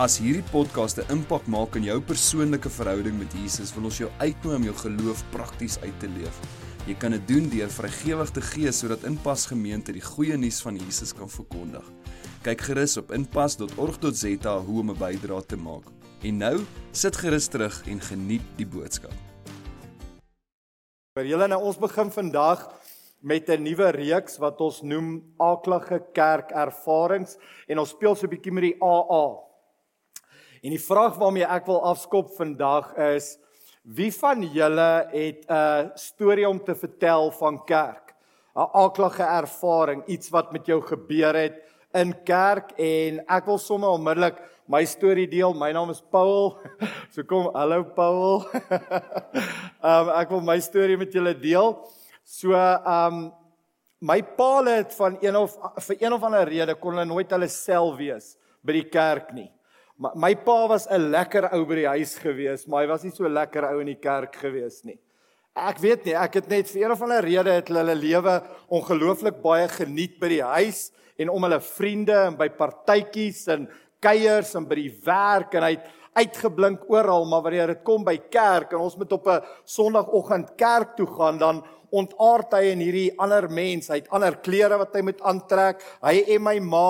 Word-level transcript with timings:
As 0.00 0.14
hierdie 0.16 0.46
podcast 0.48 0.96
'n 0.96 1.12
impak 1.12 1.44
maak 1.44 1.76
in 1.76 1.84
jou 1.84 2.00
persoonlike 2.00 2.70
verhouding 2.72 3.18
met 3.18 3.34
Jesus, 3.36 3.74
wil 3.74 3.84
ons 3.84 3.98
jou 3.98 4.08
uitnooi 4.18 4.56
om 4.56 4.62
jou 4.62 4.74
geloof 4.74 5.24
prakties 5.30 5.76
uit 5.82 5.98
te 6.00 6.08
leef. 6.08 6.36
Jy 6.86 6.94
kan 6.94 7.10
dit 7.10 7.28
doen 7.28 7.48
deur 7.50 7.68
vrygewig 7.68 8.30
te 8.30 8.40
gee 8.40 8.72
sodat 8.72 9.04
Inpas 9.04 9.44
Gemeente 9.46 9.92
die 9.92 10.00
goeie 10.00 10.38
nuus 10.38 10.62
van 10.62 10.76
Jesus 10.76 11.12
kan 11.12 11.28
verkondig. 11.28 11.84
Kyk 12.42 12.60
gerus 12.60 12.96
op 12.96 13.12
inpas.org.za 13.12 14.58
hoe 14.58 14.80
om 14.80 14.90
'n 14.90 14.96
bydrae 14.96 15.46
te 15.46 15.56
maak. 15.56 15.84
En 16.22 16.36
nou, 16.38 16.60
sit 16.92 17.16
gerus 17.16 17.48
terug 17.48 17.82
en 17.86 18.00
geniet 18.00 18.42
die 18.56 18.66
boodskap. 18.66 19.12
Vir 21.14 21.26
julle 21.26 21.48
nou 21.48 21.60
ons 21.62 21.76
begin 21.76 22.10
vandag 22.10 22.72
met 23.20 23.50
'n 23.50 23.62
nuwe 23.62 23.90
reeks 23.90 24.38
wat 24.38 24.60
ons 24.60 24.80
noem 24.82 25.22
Aaklige 25.36 26.00
Kerk 26.14 26.52
Ervarings 26.52 27.36
en 27.68 27.78
ons 27.78 27.90
speel 27.90 28.14
so 28.14 28.26
'n 28.26 28.30
bietjie 28.30 28.52
met 28.52 28.62
die 28.62 28.76
AA. 28.80 29.49
En 30.60 30.74
die 30.74 30.82
vraag 30.82 31.16
waarmee 31.16 31.46
ek 31.48 31.68
wil 31.70 31.80
afskop 31.88 32.34
vandag 32.36 32.92
is 33.00 33.38
wie 33.96 34.10
van 34.12 34.42
julle 34.44 35.08
het 35.08 35.46
'n 35.48 35.90
storie 35.96 36.48
om 36.48 36.60
te 36.64 36.74
vertel 36.74 37.30
van 37.30 37.64
kerk? 37.64 38.14
'n 38.54 38.68
Aaklige 38.72 39.22
ervaring, 39.22 40.04
iets 40.06 40.28
wat 40.28 40.52
met 40.52 40.66
jou 40.66 40.82
gebeur 40.82 41.34
het 41.34 41.62
in 41.94 42.12
kerk 42.24 42.72
en 42.78 43.24
ek 43.26 43.46
wil 43.46 43.58
sommer 43.58 43.88
onmiddellik 43.88 44.36
my 44.66 44.84
storie 44.84 45.28
deel. 45.28 45.54
My 45.54 45.72
naam 45.72 45.90
is 45.90 46.02
Paul. 46.10 46.58
So 47.12 47.22
kom, 47.22 47.50
hallo 47.54 47.84
Paul. 47.84 48.44
um 49.90 50.08
ek 50.14 50.28
wil 50.30 50.40
my 50.40 50.60
storie 50.60 50.96
met 50.96 51.12
julle 51.12 51.34
deel. 51.40 51.88
So 52.22 52.52
um 52.54 53.32
my 53.98 54.22
pa 54.22 54.62
het 54.64 54.92
van 54.94 55.16
een 55.20 55.36
of 55.36 55.56
vir 55.86 55.96
een 56.00 56.12
of 56.12 56.22
ander 56.22 56.44
rede 56.44 56.74
kon 56.74 56.92
hulle 56.92 57.04
nooit 57.04 57.30
hulle 57.30 57.48
self 57.48 57.96
wees 57.96 58.36
by 58.62 58.72
die 58.72 58.88
kerk 58.88 59.32
nie. 59.32 59.50
My, 60.00 60.14
my 60.16 60.34
pa 60.34 60.66
was 60.66 60.86
'n 60.88 61.10
lekker 61.12 61.50
ou 61.52 61.66
by 61.68 61.76
die 61.82 61.90
huis 61.92 62.14
gewees, 62.16 62.64
maar 62.66 62.82
hy 62.82 62.88
was 62.88 63.02
nie 63.04 63.12
so 63.12 63.28
lekker 63.28 63.66
ou 63.68 63.80
in 63.82 63.90
die 63.92 64.00
kerk 64.00 64.32
gewees 64.40 64.80
nie. 64.84 64.96
Ek 65.52 65.76
weet 65.82 66.06
nie, 66.06 66.14
ek 66.16 66.38
het 66.40 66.48
net 66.48 66.70
vir 66.72 66.86
een 66.86 66.92
of 66.94 67.02
ander 67.02 67.20
rede 67.20 67.52
het 67.52 67.68
hulle 67.68 67.94
lewe 67.94 68.40
ongelooflik 68.70 69.42
baie 69.42 69.68
geniet 69.68 70.16
by 70.20 70.28
die 70.28 70.42
huis 70.42 70.90
en 71.18 71.28
om 71.28 71.44
hulle 71.44 71.60
vriende 71.60 72.16
en 72.16 72.38
by 72.38 72.48
partytjies 72.48 73.46
en 73.52 73.68
kuiers 74.00 74.54
en 74.56 74.64
by 74.64 74.78
die 74.78 74.94
werk 75.04 75.54
en 75.54 75.66
hy 75.68 75.74
het 75.76 75.90
uitgeblink 76.16 76.88
oral, 76.88 77.26
maar 77.28 77.42
wanneer 77.44 77.74
dit 77.74 77.84
kom 77.84 78.04
by 78.04 78.16
kerk 78.32 78.72
en 78.72 78.80
ons 78.80 78.96
moet 78.96 79.12
op 79.12 79.28
'n 79.28 79.44
Sondagoggend 79.64 80.56
kerk 80.56 80.96
toe 80.96 81.06
gaan, 81.06 81.38
dan 81.38 81.62
ontaard 81.92 82.54
hy 82.56 82.72
in 82.72 82.82
hierdie 82.84 83.10
ander 83.20 83.48
mens. 83.52 83.90
Hy 83.90 84.00
het 84.02 84.10
ander 84.14 84.38
klere 84.44 84.78
wat 84.80 84.94
hy 84.96 85.04
moet 85.06 85.22
aantrek. 85.26 85.84
Hy 86.04 86.16
en 86.36 86.44
my 86.46 86.56
ma, 86.64 86.88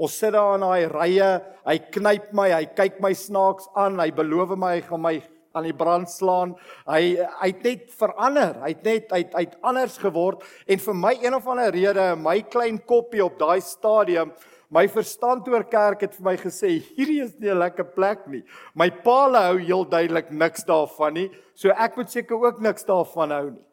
ons 0.00 0.20
sit 0.22 0.34
daar 0.36 0.58
in 0.58 0.66
daai 0.66 0.86
rye. 0.92 1.32
Hy 1.66 1.76
knyp 1.96 2.30
my, 2.36 2.48
hy 2.54 2.64
kyk 2.78 3.00
my 3.04 3.12
snaaks 3.16 3.70
aan. 3.78 4.00
Hy 4.02 4.10
beloof 4.16 4.56
my 4.58 4.76
hy 4.76 4.86
gaan 4.86 5.04
my 5.06 5.16
aan 5.54 5.66
die 5.66 5.74
brand 5.74 6.10
slaan. 6.10 6.54
Hy 6.86 7.16
hy 7.40 7.50
het 7.50 7.66
net 7.66 7.90
verander. 7.98 8.54
Hy 8.62 8.74
het 8.76 8.86
net 8.86 9.12
hy 9.16 9.24
het 9.40 9.58
anders 9.66 9.98
geword 9.98 10.46
en 10.66 10.86
vir 10.86 11.02
my 11.06 11.16
een 11.18 11.34
of 11.34 11.50
ander 11.50 11.74
rede, 11.74 12.14
my 12.16 12.38
klein 12.52 12.78
koppie 12.86 13.24
op 13.24 13.38
daai 13.40 13.60
stadium 13.64 14.34
My 14.70 14.84
verstand 14.86 15.48
oor 15.50 15.64
kerk 15.66 16.04
het 16.04 16.12
vir 16.14 16.26
my 16.28 16.36
gesê 16.38 16.76
hierdie 16.94 17.24
is 17.24 17.32
nie 17.42 17.50
'n 17.50 17.58
lekker 17.58 17.90
plek 17.90 18.28
nie. 18.30 18.44
My 18.72 18.88
pa 18.88 19.26
hou 19.26 19.58
heel 19.58 19.84
duidelik 19.84 20.30
niks 20.30 20.62
daarvan 20.62 21.14
nie. 21.14 21.30
So 21.54 21.70
ek 21.70 21.96
moet 21.96 22.10
seker 22.10 22.36
ook 22.36 22.60
niks 22.60 22.84
daarvan 22.84 23.30
hou 23.30 23.50
nie. 23.50 23.69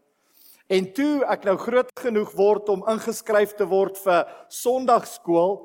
En 0.68 0.88
toe 0.94 1.24
ek 1.32 1.46
nou 1.48 1.56
groot 1.60 1.92
genoeg 2.02 2.34
word 2.36 2.70
om 2.70 2.84
ingeskryf 2.92 3.56
te 3.56 3.68
word 3.70 4.00
vir 4.04 4.28
Sondagskool, 4.52 5.62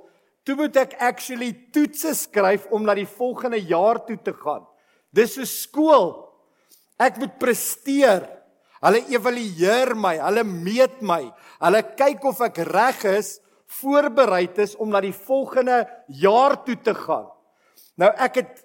toe 0.46 0.56
moet 0.58 0.76
ek 0.78 0.94
actually 1.02 1.50
toetse 1.74 2.14
skryf 2.18 2.68
om 2.70 2.86
na 2.86 2.94
die 2.98 3.08
volgende 3.08 3.58
jaar 3.58 4.02
toe 4.06 4.18
te 4.22 4.34
gaan. 4.34 4.62
Dis 5.10 5.38
'n 5.38 5.46
skool. 5.46 6.28
Ek 6.98 7.18
moet 7.18 7.38
presteer. 7.38 8.28
Hulle 8.82 9.02
evalueer 9.10 9.94
my, 9.94 10.18
hulle 10.18 10.44
meet 10.44 11.02
my. 11.02 11.32
Hulle 11.60 11.82
kyk 11.82 12.24
of 12.24 12.40
ek 12.40 12.58
reg 12.58 13.04
is, 13.04 13.40
voorberei 13.66 14.48
is 14.58 14.74
om 14.76 14.90
na 14.90 15.00
die 15.00 15.12
volgende 15.14 15.86
jaar 16.08 16.64
toe 16.64 16.76
te 16.76 16.94
gaan. 16.94 17.30
Nou 17.96 18.10
ek 18.18 18.34
het 18.36 18.64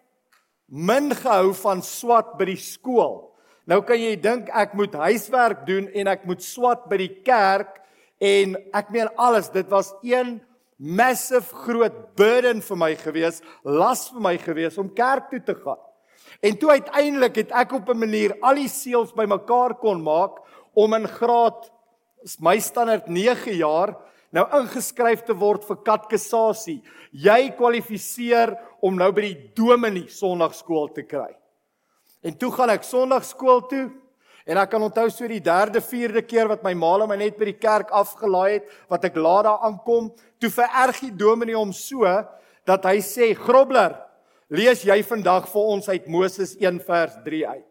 min 0.67 1.11
gehou 1.15 1.53
van 1.53 1.81
swat 1.81 2.37
by 2.37 2.45
die 2.45 2.59
skool. 2.59 3.26
Nou 3.67 3.81
kan 3.83 3.99
jy 3.99 4.15
dink 4.23 4.47
ek 4.55 4.77
moet 4.79 4.93
huiswerk 4.95 5.65
doen 5.67 5.89
en 5.91 6.07
ek 6.07 6.23
moet 6.27 6.43
swat 6.43 6.85
by 6.87 7.01
die 7.01 7.13
kerk 7.27 7.81
en 8.23 8.55
ek 8.75 8.93
meen 8.95 9.09
alles 9.19 9.51
dit 9.51 9.67
was 9.69 9.91
een 10.07 10.37
massive 10.77 11.51
groot 11.65 11.97
burden 12.15 12.61
vir 12.63 12.79
my 12.79 12.91
gewees, 13.01 13.41
las 13.65 14.07
vir 14.13 14.23
my 14.23 14.35
gewees 14.39 14.77
om 14.79 14.93
kerk 14.95 15.27
toe 15.33 15.41
te 15.43 15.55
gaan. 15.57 15.81
En 16.45 16.55
toe 16.55 16.69
uiteindelik 16.77 17.41
het 17.41 17.51
ek 17.51 17.73
op 17.73 17.89
'n 17.89 17.99
manier 17.99 18.37
al 18.41 18.55
die 18.55 18.69
seels 18.69 19.11
bymekaar 19.11 19.75
kon 19.81 20.01
maak 20.03 20.39
om 20.73 20.93
in 20.93 21.07
graad 21.07 21.71
my 22.39 22.59
standaard 22.59 23.07
9 23.07 23.57
jaar 23.57 23.95
nou 24.31 24.45
ingeskryf 24.59 25.23
te 25.25 25.33
word 25.33 25.63
vir 25.65 25.77
katkesasie. 25.83 26.81
Jy 27.11 27.51
kwalifiseer 27.57 28.57
om 28.81 28.95
nou 28.95 29.11
by 29.11 29.21
die 29.21 29.51
dominee 29.55 30.07
Sondagskool 30.07 30.93
te 30.93 31.03
kry. 31.03 31.35
En 32.21 32.37
toe 32.37 32.51
gaan 32.51 32.73
ek 32.73 32.83
Sondagskool 32.83 33.61
toe 33.69 33.85
en 34.47 34.57
ek 34.57 34.69
kan 34.71 34.83
onthou 34.83 35.09
so 35.11 35.27
die 35.27 35.41
3de, 35.43 35.81
4de 35.83 36.23
keer 36.23 36.47
wat 36.47 36.63
my 36.63 36.73
ma 36.73 37.05
my 37.05 37.17
net 37.19 37.37
by 37.37 37.49
die 37.51 37.59
kerk 37.59 37.91
afgelaai 37.91 38.59
het, 38.59 38.67
wat 38.87 39.03
ek 39.03 39.15
laat 39.19 39.43
daar 39.43 39.63
aankom, 39.67 40.11
toe 40.39 40.49
vererg 40.49 41.01
die 41.03 41.11
dominee 41.11 41.57
hom 41.57 41.73
so 41.73 42.05
dat 42.65 42.85
hy 42.85 42.99
sê: 43.03 43.33
"Grobler, 43.35 43.97
lees 44.49 44.83
jy 44.83 45.03
vandag 45.03 45.47
vir 45.51 45.61
ons 45.61 45.89
uit 45.89 46.07
Moses 46.07 46.55
1 46.55 46.79
vers 46.79 47.17
3 47.25 47.47
uit." 47.47 47.67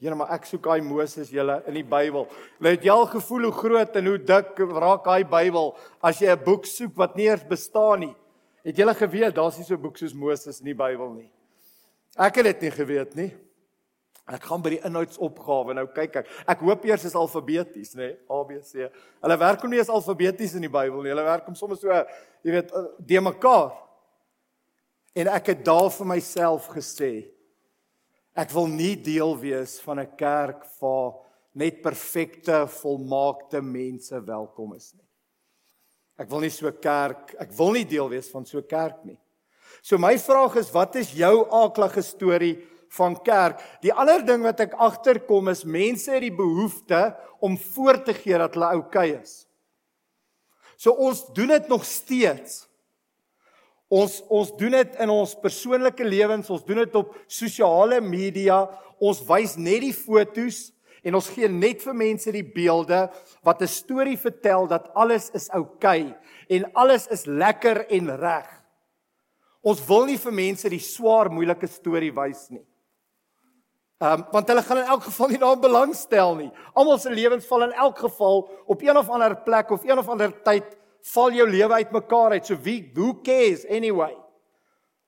Here, 0.00 0.14
maar 0.14 0.34
ek 0.34 0.44
soek 0.44 0.62
daai 0.62 0.82
Moses 0.82 1.30
julle 1.30 1.62
in 1.66 1.78
die 1.78 1.86
Bybel. 1.86 2.26
Jy 2.60 2.72
het 2.74 2.82
jy 2.84 2.90
al 2.92 3.06
gevoel 3.06 3.46
hoe 3.48 3.52
groot 3.56 3.94
en 3.96 4.06
hoe 4.10 4.18
dik 4.18 4.58
raak 4.58 5.04
daai 5.04 5.24
Bybel 5.24 5.74
as 6.02 6.20
jy 6.20 6.28
'n 6.28 6.44
boek 6.44 6.66
soek 6.66 6.96
wat 6.96 7.16
nie 7.16 7.24
eers 7.24 7.44
bestaan 7.48 8.00
nie. 8.00 8.14
Het 8.64 8.76
julle 8.76 8.94
geweet 8.94 9.34
daar's 9.34 9.56
nie 9.56 9.64
so 9.64 9.74
'n 9.74 9.80
boek 9.80 9.96
soos 9.96 10.12
Moses 10.12 10.60
in 10.60 10.66
die 10.66 10.74
Bybel 10.74 11.14
nie? 11.14 11.30
Ek 12.18 12.36
het 12.36 12.44
dit 12.44 12.62
nie 12.62 12.70
geweet 12.70 13.16
nie. 13.16 13.32
Ek 14.24 14.46
gaan 14.48 14.62
by 14.64 14.70
die 14.72 14.80
inhoudsopgawe 14.88 15.74
nou 15.76 15.84
kyk 15.92 16.14
ek. 16.22 16.28
Ek 16.48 16.62
hoop 16.64 16.84
eers 16.88 17.02
is 17.04 17.16
alfabeties, 17.18 17.92
nê? 17.92 18.14
Nee, 18.14 18.18
A 18.32 18.38
B 18.48 18.56
C. 18.64 18.86
Hulle 19.20 19.36
werk 19.42 19.60
hom 19.60 19.72
nie 19.74 19.82
as 19.82 19.92
alfabeties 19.92 20.54
in 20.56 20.64
die 20.64 20.72
Bybel 20.72 21.02
nie. 21.04 21.12
Hulle 21.12 21.26
werk 21.26 21.50
hom 21.50 21.56
sommer 21.58 21.76
so, 21.76 21.92
jy 22.44 22.54
weet, 22.54 22.72
eh, 22.72 22.86
de 23.04 23.20
mekaar. 23.20 23.74
En 25.14 25.28
ek 25.28 25.52
het 25.52 25.64
daar 25.64 25.90
vir 25.92 26.06
myself 26.06 26.70
gesê, 26.72 27.28
ek 28.34 28.50
wil 28.50 28.66
nie 28.66 28.96
deel 28.96 29.36
wees 29.38 29.78
van 29.84 30.00
'n 30.00 30.16
kerk 30.16 30.64
waar 30.80 31.20
net 31.54 31.82
perfekte, 31.82 32.66
volmaakte 32.66 33.62
mense 33.62 34.18
welkom 34.26 34.74
is 34.74 34.92
nie. 34.94 35.06
Ek 36.18 36.30
wil 36.30 36.40
nie 36.40 36.50
so 36.50 36.70
kerk, 36.70 37.34
ek 37.38 37.52
wil 37.52 37.72
nie 37.72 37.84
deel 37.84 38.08
wees 38.08 38.30
van 38.30 38.44
so 38.44 38.62
kerk 38.62 39.04
nie. 39.04 39.18
So 39.82 39.98
my 39.98 40.16
vraag 40.16 40.56
is, 40.56 40.70
wat 40.70 40.96
is 40.96 41.12
jou 41.12 41.46
aaklige 41.50 42.02
storie? 42.02 42.66
Van 42.96 43.16
kerk. 43.26 43.62
Die 43.82 43.92
ander 43.92 44.22
ding 44.26 44.44
wat 44.46 44.60
ek 44.64 44.76
agterkom 44.82 45.50
is 45.52 45.64
mense 45.64 46.12
het 46.12 46.24
die 46.24 46.34
behoefte 46.34 47.14
om 47.44 47.56
voor 47.74 48.00
te 48.04 48.14
gee 48.16 48.38
dat 48.38 48.54
hulle 48.56 48.70
oukei 48.78 49.10
okay 49.12 49.22
is. 49.22 49.44
So 50.76 50.94
ons 50.98 51.24
doen 51.34 51.52
dit 51.54 51.68
nog 51.70 51.84
steeds. 51.86 52.64
Ons 53.92 54.20
ons 54.32 54.50
doen 54.58 54.74
dit 54.74 54.96
in 55.04 55.10
ons 55.12 55.34
persoonlike 55.38 56.04
lewens, 56.06 56.50
ons 56.50 56.64
doen 56.66 56.82
dit 56.82 56.96
op 56.98 57.14
sosiale 57.30 58.00
media. 58.02 58.64
Ons 58.98 59.22
wys 59.28 59.58
net 59.60 59.84
die 59.84 59.94
fotos 59.94 60.70
en 61.04 61.18
ons 61.18 61.28
gee 61.34 61.48
net 61.52 61.82
vir 61.84 61.96
mense 61.96 62.32
die 62.32 62.46
beelde 62.46 63.06
wat 63.44 63.62
'n 63.62 63.68
storie 63.68 64.16
vertel 64.16 64.66
dat 64.66 64.90
alles 64.94 65.30
is 65.34 65.50
oukei 65.50 66.08
okay 66.10 66.16
en 66.48 66.70
alles 66.74 67.06
is 67.06 67.26
lekker 67.26 67.86
en 67.88 68.16
reg. 68.16 68.48
Ons 69.62 69.80
wil 69.86 70.06
nie 70.06 70.18
vir 70.20 70.32
mense 70.32 70.68
die 70.68 70.82
swaar 70.82 71.30
moeilike 71.32 71.66
storie 71.66 72.12
wys 72.12 72.50
nie. 72.50 72.64
Ehm 74.02 74.12
um, 74.12 74.26
want 74.32 74.48
hulle 74.48 74.62
gaan 74.62 74.80
in 74.82 74.90
elk 74.90 75.02
geval 75.02 75.28
nie 75.28 75.38
daarin 75.38 75.60
belangstel 75.60 76.34
nie. 76.34 76.50
Almal 76.74 76.98
se 76.98 77.10
lewens 77.10 77.46
val 77.46 77.62
in 77.68 77.72
elk 77.72 77.98
geval 77.98 78.42
op 78.66 78.82
een 78.82 78.96
of 78.96 79.08
ander 79.08 79.36
plek 79.46 79.70
of 79.70 79.84
een 79.84 79.98
of 79.98 80.08
ander 80.08 80.34
tyd 80.42 80.76
val 81.14 81.32
jou 81.32 81.46
lewe 81.48 81.72
uitmekaar 81.72 82.30
uit. 82.30 82.46
So 82.46 82.56
wie 82.56 82.90
who 82.94 83.20
cares 83.22 83.66
anyway? 83.66 84.16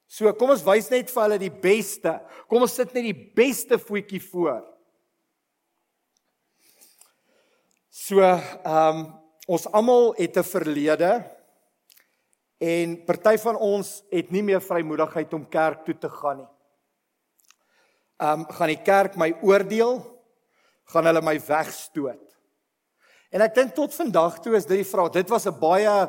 So 0.06 0.30
kom 0.38 0.54
ons 0.54 0.62
wys 0.62 0.88
net 0.92 1.10
vir 1.10 1.22
hulle 1.24 1.38
die 1.42 1.50
beste. 1.50 2.14
Kom 2.46 2.62
ons 2.62 2.74
sit 2.78 2.94
net 2.94 3.08
die 3.08 3.30
beste 3.36 3.78
voetjie 3.78 4.22
voor. 4.30 4.62
So, 7.90 8.22
ehm 8.22 8.66
um, 8.72 9.06
ons 9.46 9.66
almal 9.70 10.12
het 10.18 10.36
'n 10.36 10.42
verlede 10.42 11.10
en 12.58 13.04
party 13.06 13.36
van 13.38 13.56
ons 13.56 14.02
het 14.10 14.30
nie 14.30 14.42
meer 14.42 14.60
vrymoedigheid 14.60 15.32
om 15.34 15.48
kerk 15.48 15.84
toe 15.84 15.94
te 15.98 16.08
gaan 16.08 16.36
nie. 16.36 16.55
Ehm 18.16 18.40
um, 18.40 18.46
gaan 18.48 18.72
die 18.72 18.82
kerk 18.82 19.16
my 19.20 19.34
oordeel? 19.44 19.98
Gaan 20.92 21.04
hulle 21.04 21.20
my 21.20 21.36
wegstoot? 21.40 22.22
En 23.30 23.42
ek 23.44 23.54
dink 23.54 23.74
tot 23.76 23.92
vandag 23.92 24.38
toe 24.40 24.54
is 24.56 24.64
dit 24.64 24.80
die 24.80 24.88
vraag. 24.88 25.10
Dit 25.12 25.28
was 25.28 25.46
'n 25.46 25.58
baie 25.60 26.08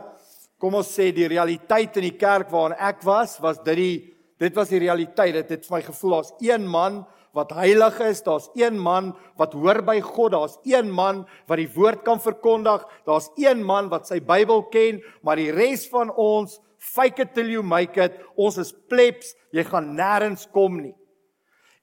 kom 0.58 0.76
ons 0.76 0.90
sê 0.90 1.12
die 1.14 1.28
realiteit 1.28 1.98
in 1.98 2.08
die 2.10 2.18
kerk 2.18 2.50
waarin 2.50 2.78
ek 2.80 3.04
was, 3.06 3.40
was 3.40 3.60
dit 3.66 3.78
die 3.78 4.14
dit 4.38 4.54
was 4.54 4.70
die 4.70 4.80
realiteit. 4.80 5.34
Dit 5.34 5.50
het 5.50 5.66
vir 5.66 5.78
my 5.78 5.82
gevoel 5.82 6.12
daar's 6.12 6.34
een 6.40 6.68
man 6.68 7.06
wat 7.34 7.52
heilig 7.52 8.00
is, 8.02 8.22
daar's 8.22 8.50
een 8.56 8.78
man 8.80 9.16
wat 9.38 9.54
hoor 9.54 9.82
by 9.82 10.00
God, 10.02 10.32
daar's 10.32 10.58
een 10.64 10.92
man 10.92 11.26
wat 11.48 11.58
die 11.58 11.70
woord 11.74 12.04
kan 12.06 12.20
verkondig, 12.20 12.86
daar's 13.06 13.30
een 13.36 13.64
man 13.66 13.90
wat 13.90 14.08
sy 14.08 14.20
Bybel 14.20 14.64
ken, 14.70 15.02
maar 15.22 15.38
die 15.38 15.52
res 15.52 15.88
van 15.90 16.10
ons 16.14 16.60
fake 16.78 17.22
it 17.22 17.34
till 17.34 17.50
you 17.50 17.64
make 17.64 17.98
it. 18.02 18.18
Ons 18.38 18.58
is 18.58 18.74
plebs, 18.90 19.36
jy 19.52 19.66
gaan 19.66 19.96
nêrens 19.98 20.48
kom 20.54 20.80
nie. 20.82 20.96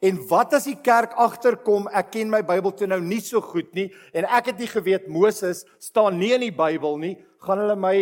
En 0.04 0.18
wat 0.28 0.52
as 0.58 0.66
die 0.68 0.76
kerk 0.84 1.14
agterkom, 1.20 1.86
ek 1.88 2.10
ken 2.18 2.32
my 2.32 2.42
Bybel 2.44 2.74
toe 2.76 2.88
nou 2.90 3.00
nie 3.00 3.22
so 3.24 3.40
goed 3.40 3.70
nie 3.76 3.88
en 4.12 4.26
ek 4.28 4.52
het 4.52 4.60
nie 4.60 4.68
geweet 4.68 5.08
Moses 5.08 5.64
staan 5.80 6.18
nie 6.20 6.34
in 6.36 6.44
die 6.44 6.54
Bybel 6.54 6.98
nie, 7.00 7.14
gaan 7.44 7.62
hulle 7.62 7.76
my 7.78 7.96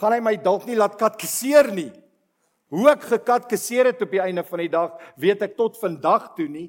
gaan 0.00 0.16
hy 0.16 0.20
my 0.26 0.34
dalk 0.42 0.64
nie 0.66 0.76
laat 0.76 0.96
katkeseer 0.98 1.70
nie. 1.70 1.92
Hoe 2.74 2.88
ek 2.90 3.06
gekatkeseer 3.12 3.92
het 3.92 4.02
op 4.02 4.10
die 4.10 4.22
einde 4.22 4.42
van 4.42 4.64
die 4.64 4.72
dag, 4.72 4.96
weet 5.20 5.44
ek 5.46 5.54
tot 5.54 5.78
vandag 5.78 6.32
toe 6.34 6.48
nie. 6.50 6.66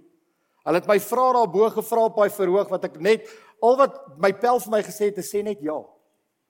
Hulle 0.66 0.82
het 0.82 0.90
my 0.90 1.00
vra 1.02 1.26
daarbo 1.34 1.70
gevra 1.74 2.06
op 2.06 2.20
daai 2.20 2.34
verhoog 2.34 2.70
wat 2.74 2.86
ek 2.86 3.00
net 3.02 3.26
al 3.66 3.80
wat 3.80 3.98
my 4.22 4.32
pel 4.38 4.62
vir 4.62 4.76
my 4.76 4.82
gesê 4.86 5.10
het, 5.10 5.20
sê 5.26 5.42
net 5.46 5.64
ja. 5.66 5.80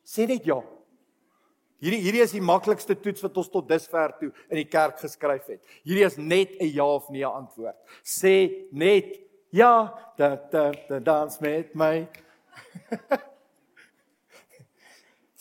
Sê 0.06 0.28
net 0.28 0.46
ja. 0.48 0.60
Hierdie 1.83 2.01
hierdie 2.06 2.24
is 2.24 2.31
die 2.31 2.44
maklikste 2.44 2.95
toets 2.95 3.24
wat 3.25 3.38
ons 3.38 3.50
tot 3.51 3.68
dusver 3.68 4.13
toe 4.19 4.31
in 4.48 4.62
die 4.62 4.69
kerk 4.69 5.01
geskryf 5.01 5.50
het. 5.51 5.62
Hierdie 5.83 6.06
is 6.07 6.18
net 6.18 6.56
'n 6.60 6.72
ja 6.72 6.86
of 6.86 7.10
nee 7.10 7.25
antwoord. 7.25 7.75
Sê 8.04 8.68
net 8.72 9.19
ja, 9.51 9.94
da 10.18 10.36
da 10.51 10.72
da 10.89 11.00
dans 11.00 11.39
met 11.39 11.75
my. 11.75 12.07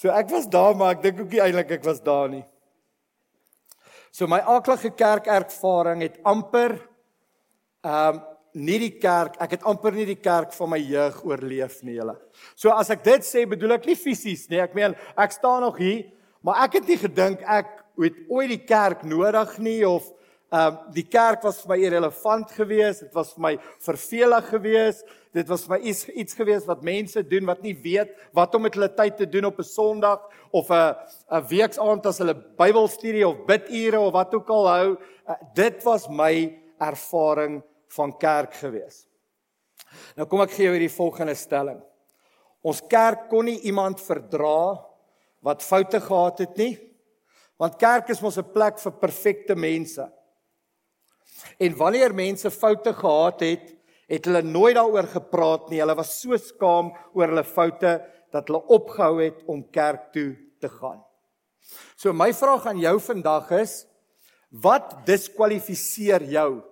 so 0.00 0.10
ek 0.10 0.30
was 0.30 0.46
daar, 0.46 0.74
maar 0.76 0.96
ek 0.96 1.02
dink 1.02 1.20
ook 1.20 1.30
nie 1.30 1.40
eintlik 1.40 1.70
ek 1.70 1.84
was 1.84 2.02
daar 2.02 2.28
nie. 2.28 2.44
So 4.10 4.26
my 4.26 4.40
aaklige 4.40 4.90
kerkervaring 4.90 6.02
het 6.02 6.20
amper 6.22 6.78
ehm 7.84 8.14
um, 8.14 8.22
nie 8.54 8.78
die 8.78 8.92
kerk, 9.02 9.34
ek 9.42 9.56
het 9.56 9.64
amper 9.66 9.96
nie 9.96 10.06
die 10.06 10.20
kerk 10.22 10.52
van 10.54 10.70
my 10.70 10.78
jeug 10.78 11.16
oorleef 11.26 11.80
nie 11.82 11.96
julle. 11.96 12.14
So 12.54 12.70
as 12.70 12.90
ek 12.94 13.02
dit 13.02 13.26
sê, 13.26 13.42
bedoel 13.50 13.80
ek 13.80 13.88
nie 13.90 13.96
fisies 13.98 14.46
nie. 14.46 14.60
Ek 14.62 14.76
meen, 14.78 14.94
ek 15.18 15.34
staan 15.34 15.64
nog 15.66 15.80
hier 15.82 16.04
Maar 16.44 16.66
ek 16.66 16.78
het 16.80 16.90
nie 16.92 17.00
gedink 17.00 17.42
ek 17.48 17.70
het 18.02 18.20
ooit 18.28 18.50
die 18.52 18.64
kerk 18.68 19.04
nodig 19.08 19.56
nie 19.64 19.80
of 19.88 20.10
ehm 20.54 20.76
uh, 20.76 20.90
die 20.94 21.06
kerk 21.10 21.42
was 21.42 21.62
vir 21.64 21.70
my 21.72 21.76
irrelevant 21.82 22.52
geweest, 22.54 23.00
dit 23.02 23.14
was 23.16 23.32
vir 23.34 23.42
my 23.42 23.52
vervelig 23.82 24.50
geweest. 24.52 25.08
Dit 25.34 25.48
was 25.50 25.64
vir 25.64 25.72
my 25.72 25.78
iets 25.90 26.04
iets 26.12 26.36
geweest 26.38 26.68
wat 26.70 26.84
mense 26.86 27.24
doen 27.26 27.48
wat 27.48 27.64
nie 27.64 27.74
weet 27.74 28.12
wat 28.36 28.54
om 28.54 28.62
met 28.62 28.76
hulle 28.76 28.90
tyd 28.94 29.16
te 29.18 29.26
doen 29.26 29.48
op 29.48 29.58
'n 29.58 29.66
Sondag 29.66 30.28
of 30.52 30.70
'n 30.70 30.94
'n 31.32 31.48
weeksaand 31.48 32.06
as 32.06 32.18
hulle 32.18 32.36
Bybelstudie 32.60 33.26
of 33.26 33.44
bidure 33.46 34.00
of 34.00 34.12
wat 34.12 34.34
ook 34.34 34.48
al 34.48 34.68
hou. 34.68 34.88
Uh, 35.26 35.34
dit 35.54 35.82
was 35.82 36.08
my 36.08 36.60
ervaring 36.78 37.62
van 37.88 38.16
kerk 38.18 38.54
geweest. 38.54 39.08
Nou 40.16 40.28
kom 40.28 40.40
ek 40.40 40.50
gee 40.50 40.64
jou 40.64 40.74
hierdie 40.76 40.96
volgende 40.96 41.34
stelling. 41.34 41.80
Ons 42.62 42.82
kerk 42.86 43.28
kon 43.28 43.44
nie 43.44 43.60
iemand 43.60 44.00
verdra 44.00 44.93
wat 45.44 45.62
foute 45.62 46.00
gehad 46.00 46.40
het 46.40 46.56
nie. 46.56 46.74
Want 47.60 47.76
kerk 47.78 48.08
is 48.10 48.22
mos 48.24 48.38
'n 48.38 48.52
plek 48.52 48.78
vir 48.78 48.92
perfekte 48.92 49.54
mense. 49.54 50.10
En 51.58 51.76
wanneer 51.76 52.14
mense 52.14 52.50
foute 52.50 52.92
gehad 52.92 53.40
het, 53.40 53.74
het 54.08 54.24
hulle 54.24 54.42
nooit 54.42 54.74
daaroor 54.74 55.06
gepraat 55.06 55.70
nie. 55.70 55.80
Hulle 55.80 55.94
was 55.94 56.20
so 56.20 56.36
skaam 56.36 56.92
oor 57.14 57.28
hulle 57.28 57.44
foute 57.44 58.00
dat 58.32 58.48
hulle 58.48 58.62
opgehou 58.66 59.22
het 59.22 59.42
om 59.46 59.70
kerk 59.70 60.12
toe 60.12 60.36
te 60.60 60.68
gaan. 60.68 61.04
So 61.96 62.12
my 62.12 62.32
vraag 62.32 62.66
aan 62.66 62.78
jou 62.78 63.00
vandag 63.00 63.50
is 63.50 63.86
wat 64.50 65.06
diskwalifiseer 65.06 66.22
jou 66.22 66.62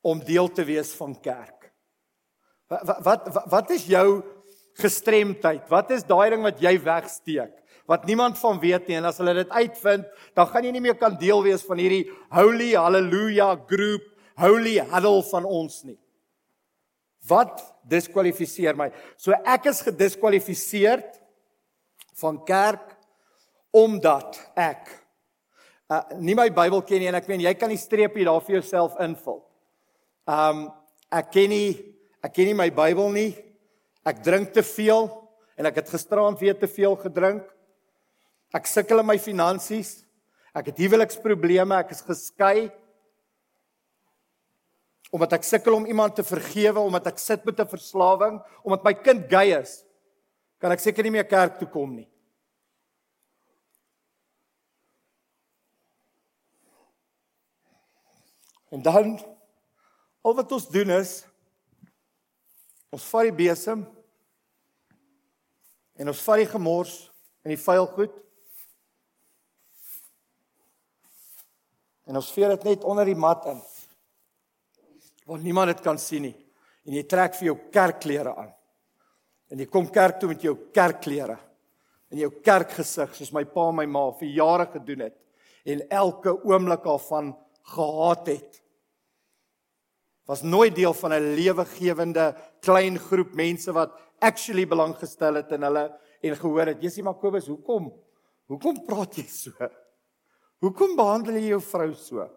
om 0.00 0.22
deel 0.24 0.48
te 0.48 0.64
wees 0.64 0.92
van 0.94 1.20
kerk? 1.20 1.72
Wat 2.70 2.82
wat 3.04 3.04
wat, 3.04 3.44
wat 3.50 3.70
is 3.70 3.86
jou 3.86 4.22
gestremdheid? 4.80 5.64
Wat 5.72 5.90
is 5.94 6.04
daai 6.06 6.30
ding 6.34 6.44
wat 6.46 6.60
jy 6.62 6.76
wegsteek? 6.82 7.54
Wat 7.86 8.06
niemand 8.08 8.38
van 8.40 8.58
weet 8.60 8.88
nie 8.88 8.96
en 8.98 9.06
as 9.06 9.20
hulle 9.22 9.36
dit 9.38 9.52
uitvind, 9.54 10.08
dan 10.34 10.48
gaan 10.50 10.66
jy 10.66 10.72
nie 10.74 10.82
meer 10.82 10.98
kan 10.98 11.14
deel 11.20 11.44
wees 11.46 11.62
van 11.66 11.78
hierdie 11.78 12.08
holy 12.34 12.72
hallelujah 12.74 13.54
group, 13.70 14.08
holy 14.42 14.80
huddle 14.90 15.22
van 15.30 15.46
ons 15.46 15.84
nie. 15.86 15.98
Wat 17.26 17.62
diskwalifiseer 17.86 18.76
my? 18.78 18.90
So 19.18 19.34
ek 19.46 19.70
is 19.70 19.84
gediskwalifiseer 19.86 21.04
van 22.20 22.38
kerk 22.46 22.94
omdat 23.76 24.38
ek 24.56 24.88
uh, 25.90 26.02
nie 26.22 26.36
my 26.38 26.48
Bybel 26.54 26.82
ken 26.86 27.02
nie 27.02 27.10
en 27.10 27.18
ek 27.18 27.28
meen 27.30 27.44
jy 27.44 27.54
kan 27.58 27.72
die 27.72 27.80
streepie 27.80 28.26
daar 28.26 28.42
vir 28.46 28.58
jouself 28.60 28.96
invul. 29.02 29.42
Um 30.26 30.68
ek 31.14 31.30
ken 31.34 31.52
nie 31.54 31.68
ek 32.24 32.34
ken 32.34 32.50
nie 32.50 32.58
my 32.58 32.70
Bybel 32.74 33.12
nie. 33.14 33.30
Ek 34.06 34.22
drink 34.22 34.52
te 34.54 34.62
veel 34.62 35.08
en 35.58 35.66
ek 35.66 35.80
het 35.80 35.90
gisteraand 35.90 36.38
weer 36.38 36.54
te 36.58 36.68
veel 36.70 36.94
gedrink. 37.00 37.46
Ek 38.54 38.68
sukkel 38.70 39.02
in 39.02 39.08
my 39.08 39.16
finansies. 39.18 40.04
Ek 40.56 40.70
het 40.70 40.78
huweliksprobleme, 40.80 41.80
ek 41.82 41.90
is 41.96 42.04
geskei. 42.06 42.68
Omdat 45.10 45.36
ek 45.38 45.48
sukkel 45.48 45.74
om 45.76 45.88
iemand 45.90 46.14
te 46.16 46.24
vergewe, 46.26 46.80
omdat 46.80 47.10
ek 47.10 47.18
sit 47.18 47.44
met 47.44 47.58
'n 47.60 47.66
verslawing, 47.66 48.40
omdat 48.62 48.84
my 48.84 48.94
kind 48.94 49.26
gay 49.28 49.58
is, 49.58 49.84
kan 50.58 50.72
ek 50.72 50.80
seker 50.80 51.02
nie 51.02 51.10
meer 51.10 51.26
kerk 51.26 51.58
toe 51.58 51.68
kom 51.68 51.94
nie. 51.94 52.08
En 58.70 58.82
dan 58.82 59.18
al 60.22 60.34
wat 60.34 60.52
ons 60.52 60.68
doen 60.68 60.90
is 60.90 61.24
ons 62.90 63.04
vat 63.04 63.22
die 63.22 63.32
besem 63.32 63.95
En 65.96 66.08
ons 66.12 66.22
vat 66.28 66.42
die 66.42 66.50
gemors 66.50 66.94
en 67.44 67.52
die 67.54 67.60
vuil 67.60 67.86
goed. 67.94 68.12
En 72.06 72.20
ons 72.20 72.32
veer 72.32 72.54
dit 72.54 72.68
net 72.70 72.84
onder 72.84 73.08
die 73.08 73.18
mat 73.18 73.48
in. 73.50 73.62
Waar 75.26 75.42
niemand 75.42 75.72
dit 75.72 75.82
kan 75.82 75.98
sien 75.98 76.28
nie. 76.28 76.36
En 76.86 76.94
jy 76.94 77.02
trek 77.08 77.34
vir 77.38 77.50
jou 77.50 77.56
kerkklere 77.74 78.34
aan. 78.36 78.52
En 79.50 79.62
jy 79.62 79.66
kom 79.70 79.88
kerk 79.90 80.20
toe 80.20 80.30
met 80.30 80.42
jou 80.42 80.54
kerkklere 80.74 81.38
en 82.10 82.20
jou 82.20 82.30
kerkgesig 82.44 83.14
soos 83.16 83.32
my 83.34 83.42
pa 83.50 83.68
en 83.70 83.80
my 83.80 83.86
ma 83.90 84.04
vir 84.18 84.30
jare 84.36 84.66
gedoen 84.70 85.08
het 85.08 85.16
en 85.66 85.82
elke 85.90 86.30
oomblik 86.46 86.84
daarvan 86.84 87.32
gehaat 87.74 88.28
het. 88.30 88.60
Was 90.26 90.42
nooit 90.42 90.74
deel 90.74 90.94
van 90.94 91.12
'n 91.12 91.34
lewegewende 91.34 92.34
klein 92.60 92.98
groep 92.98 93.34
mense 93.34 93.72
wat 93.72 93.94
actually 94.20 94.66
belang 94.66 94.94
gestel 94.98 95.40
het 95.40 95.52
in 95.52 95.62
hulle 95.62 95.86
en 96.22 96.36
gehoor 96.36 96.66
het, 96.66 96.82
"Jessie 96.82 97.02
Makobus, 97.02 97.46
hoekom? 97.46 97.92
Hoekom 98.46 98.84
praat 98.86 99.14
jy 99.16 99.26
so? 99.26 99.52
Hoekom 100.60 100.96
behandel 100.96 101.34
jy 101.34 101.48
jou 101.48 101.60
vrou 101.60 101.94
so? 101.94 102.28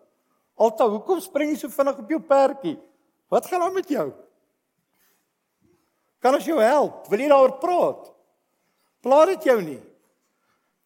Alta, 0.58 0.88
hoekom 0.90 1.22
spring 1.22 1.52
jy 1.52 1.58
so 1.58 1.70
vinnig 1.70 2.00
op 2.00 2.10
jou 2.10 2.20
perdjie? 2.20 2.80
Wat 3.30 3.46
gaan 3.46 3.62
aan 3.62 3.74
met 3.74 3.88
jou? 3.88 4.14
Kan 6.20 6.36
ons 6.36 6.46
jou 6.46 6.60
help? 6.60 7.08
Wil 7.08 7.20
jy 7.20 7.30
daaroor 7.32 7.58
praat? 7.62 8.10
Plaat 9.02 9.28
dit 9.28 9.44
jou 9.44 9.62
nie? 9.62 9.80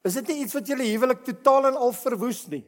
Is 0.06 0.14
dit 0.20 0.28
nie 0.28 0.44
iets 0.44 0.54
wat 0.54 0.68
julle 0.68 0.86
huwelik 0.86 1.24
totaal 1.24 1.72
en 1.72 1.80
al 1.80 1.94
verwoes 1.96 2.44
nie? 2.52 2.64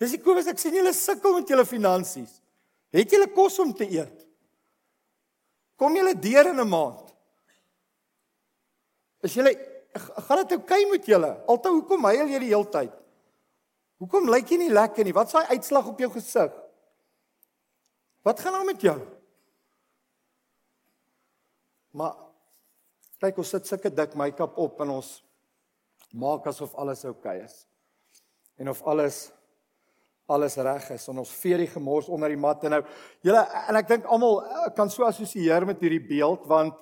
Dis 0.00 0.14
ek 0.16 0.24
Kobus, 0.24 0.48
ek 0.50 0.60
sien 0.60 0.74
julle 0.76 0.92
sukkel 0.96 1.38
met 1.38 1.48
julle 1.52 1.64
finansies. 1.68 2.40
Het 2.92 3.12
julle 3.12 3.28
kos 3.32 3.58
om 3.62 3.72
te 3.76 3.86
eet? 3.88 4.24
Kom 5.76 5.96
julle 5.96 6.14
deur 6.16 6.50
in 6.52 6.60
'n 6.60 6.68
maand? 6.68 7.05
Is 9.26 9.34
julle 9.34 9.52
gaan 9.96 10.42
dit 10.44 10.54
oukei 10.58 10.84
met 10.90 11.08
julle? 11.08 11.32
Altyd 11.50 11.78
hoekom 11.80 12.08
huil 12.10 12.30
jy 12.30 12.40
die 12.42 12.52
hele 12.52 12.70
tyd? 12.72 12.94
Hoekom 14.02 14.28
lyk 14.28 14.50
jy 14.52 14.60
nie 14.60 14.72
lekker 14.72 15.06
nie? 15.08 15.14
Wat 15.16 15.32
s'aai 15.32 15.56
uitslag 15.56 15.88
op 15.88 16.00
jou 16.02 16.10
gesig? 16.14 16.52
Wat 18.26 18.40
gaan 18.42 18.58
aan 18.58 18.68
met 18.68 18.82
jou? 18.82 18.96
Maar 21.96 22.18
kyk 23.22 23.38
ons 23.40 23.54
sit 23.54 23.70
sulke 23.70 23.88
dik 23.88 24.18
make-up 24.20 24.58
op 24.60 24.82
en 24.84 24.98
ons 24.98 25.14
maak 26.12 26.44
asof 26.50 26.74
alles 26.76 27.06
oukei 27.08 27.38
is. 27.40 27.64
En 28.60 28.68
of 28.72 28.82
alles 28.84 29.30
alles 30.26 30.56
reg 30.58 30.88
is 30.90 31.04
en 31.06 31.20
ons 31.22 31.32
veer 31.38 31.60
die 31.62 31.68
gemors 31.70 32.08
onder 32.10 32.32
die 32.32 32.40
mat 32.40 32.64
en 32.66 32.72
nou 32.74 32.80
julle 33.22 33.44
en 33.70 33.76
ek 33.78 33.92
dink 33.92 34.08
almal 34.10 34.40
kan 34.74 34.90
so 34.90 35.06
assosieer 35.06 35.62
met 35.68 35.78
hierdie 35.78 36.02
beeld 36.02 36.48
want 36.50 36.74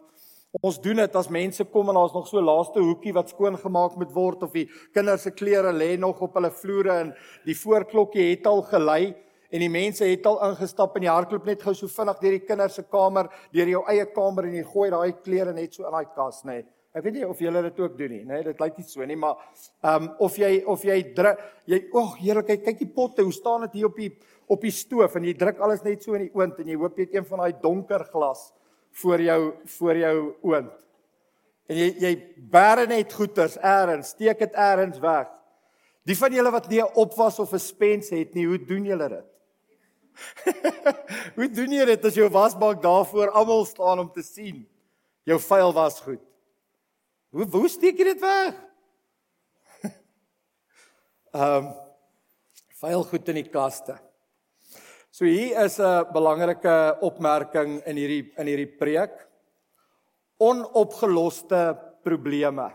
Ons 0.62 0.76
doen 0.78 1.00
dit 1.02 1.16
as 1.18 1.28
mense 1.32 1.64
kom 1.72 1.88
en 1.90 1.96
daar's 1.98 2.14
nog 2.14 2.28
so 2.30 2.38
laaste 2.38 2.78
hoekie 2.78 3.12
wat 3.16 3.32
skoon 3.32 3.56
gemaak 3.58 3.96
moet 3.98 4.12
word 4.14 4.44
of 4.46 4.52
die 4.54 4.68
kinders 4.94 5.24
se 5.26 5.32
klere 5.34 5.72
lê 5.74 5.96
nog 5.98 6.20
op 6.22 6.36
hulle 6.38 6.50
vloere 6.54 6.98
en 7.02 7.10
die 7.46 7.56
voorklokkie 7.58 8.28
het 8.28 8.46
al 8.46 8.62
gelei 8.68 9.16
en 9.50 9.64
die 9.64 9.70
mense 9.70 10.06
het 10.06 10.26
al 10.30 10.38
ingestap 10.50 10.94
en 10.94 11.06
die 11.06 11.10
hardloop 11.10 11.50
net 11.50 11.64
gou 11.66 11.74
so 11.74 11.90
vinnig 11.90 12.22
deur 12.22 12.36
die 12.36 12.46
kinders 12.46 12.78
se 12.78 12.86
kamer, 12.86 13.28
deur 13.54 13.72
jou 13.72 13.82
eie 13.90 14.06
kamer 14.14 14.48
en 14.48 14.56
jy 14.60 14.64
gooi 14.70 14.88
daai 14.94 15.12
klere 15.26 15.54
net 15.54 15.74
so 15.74 15.88
in 15.88 15.94
daai 15.94 16.14
kas, 16.14 16.42
nê. 16.46 16.60
Nee. 16.62 16.70
Ek 16.94 17.02
weet 17.02 17.16
nie 17.18 17.26
of 17.26 17.40
julle 17.42 17.62
dit 17.64 17.78
ook 17.82 17.94
doen 17.98 18.12
nie, 18.14 18.22
nê? 18.22 18.36
Nee, 18.36 18.46
dit 18.52 18.60
lyk 18.62 18.76
nie 18.78 18.86
so 18.86 19.06
nie, 19.10 19.18
maar 19.18 19.40
ehm 19.82 20.04
um, 20.04 20.10
of 20.22 20.36
jy 20.38 20.52
of 20.70 20.84
jy 20.86 21.00
druk 21.16 21.40
jy 21.66 21.80
o, 21.90 22.04
oh, 22.04 22.42
kyk 22.46 22.62
kyk 22.68 22.78
die 22.78 22.92
potte, 22.94 23.26
hoe 23.26 23.34
staan 23.34 23.66
dit 23.66 23.80
hier 23.80 23.90
op 23.90 23.98
die 23.98 24.12
op 24.46 24.62
die 24.62 24.70
stoof 24.70 25.16
en 25.18 25.26
jy 25.26 25.34
druk 25.34 25.58
alles 25.58 25.82
net 25.82 26.02
so 26.06 26.14
in 26.14 26.28
die 26.28 26.34
oond 26.34 26.60
en 26.62 26.70
jy 26.70 26.78
hoop 26.78 26.98
jy 26.98 27.08
het 27.08 27.16
een 27.18 27.26
van 27.26 27.42
daai 27.42 27.58
donker 27.62 28.06
glas 28.12 28.52
voor 29.02 29.20
jou 29.20 29.52
voor 29.78 29.96
jou 29.96 30.16
oond. 30.42 30.72
En 31.66 31.78
jy 31.78 31.88
jy 31.98 32.12
bære 32.50 32.86
net 32.90 33.12
goeters 33.12 33.56
eers, 33.56 34.12
steek 34.12 34.38
dit 34.38 34.58
eers 34.58 34.98
weg. 35.02 35.30
Die 36.04 36.16
van 36.18 36.34
julle 36.36 36.50
wat 36.52 36.68
nie 36.68 36.82
'n 36.82 36.92
opwas 36.94 37.38
of 37.38 37.52
'n 37.52 37.58
spens 37.58 38.10
het 38.10 38.34
nie, 38.34 38.46
hoe 38.46 38.58
doen 38.58 38.84
julle 38.84 39.08
dit? 39.08 39.26
hoe 41.36 41.48
doen 41.50 41.72
jy 41.72 41.84
dit 41.84 42.04
as 42.04 42.14
jou 42.14 42.28
wasbak 42.28 42.82
daarvoor 42.82 43.30
almal 43.30 43.64
staan 43.64 43.98
om 43.98 44.12
te 44.12 44.22
sien? 44.22 44.68
Jou 45.24 45.40
vuil 45.40 45.72
was 45.72 46.00
goed. 46.00 46.20
Hoe 47.30 47.46
hoe 47.50 47.68
steek 47.68 47.98
jy 47.98 48.04
dit 48.04 48.20
weg? 48.20 48.54
Ehm 51.34 51.64
um, 51.64 51.72
vuil 52.84 53.04
goed 53.04 53.28
in 53.28 53.34
die 53.34 53.48
kaste. 53.48 53.96
So 55.14 55.22
hier 55.30 55.62
is 55.62 55.78
'n 55.78 56.10
belangrike 56.10 56.98
opmerking 57.00 57.78
in 57.86 57.96
hierdie 57.96 58.32
in 58.34 58.48
hierdie 58.50 58.78
preek. 58.78 59.12
Onopgeloste 60.42 61.78
probleme 62.02 62.66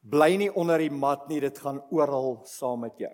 bly 0.00 0.36
nie 0.40 0.48
onder 0.48 0.78
die 0.78 0.88
mat 0.88 1.28
nie, 1.28 1.40
dit 1.40 1.58
gaan 1.58 1.82
oral 1.90 2.40
saam 2.48 2.80
met 2.80 2.96
jou. 2.96 3.12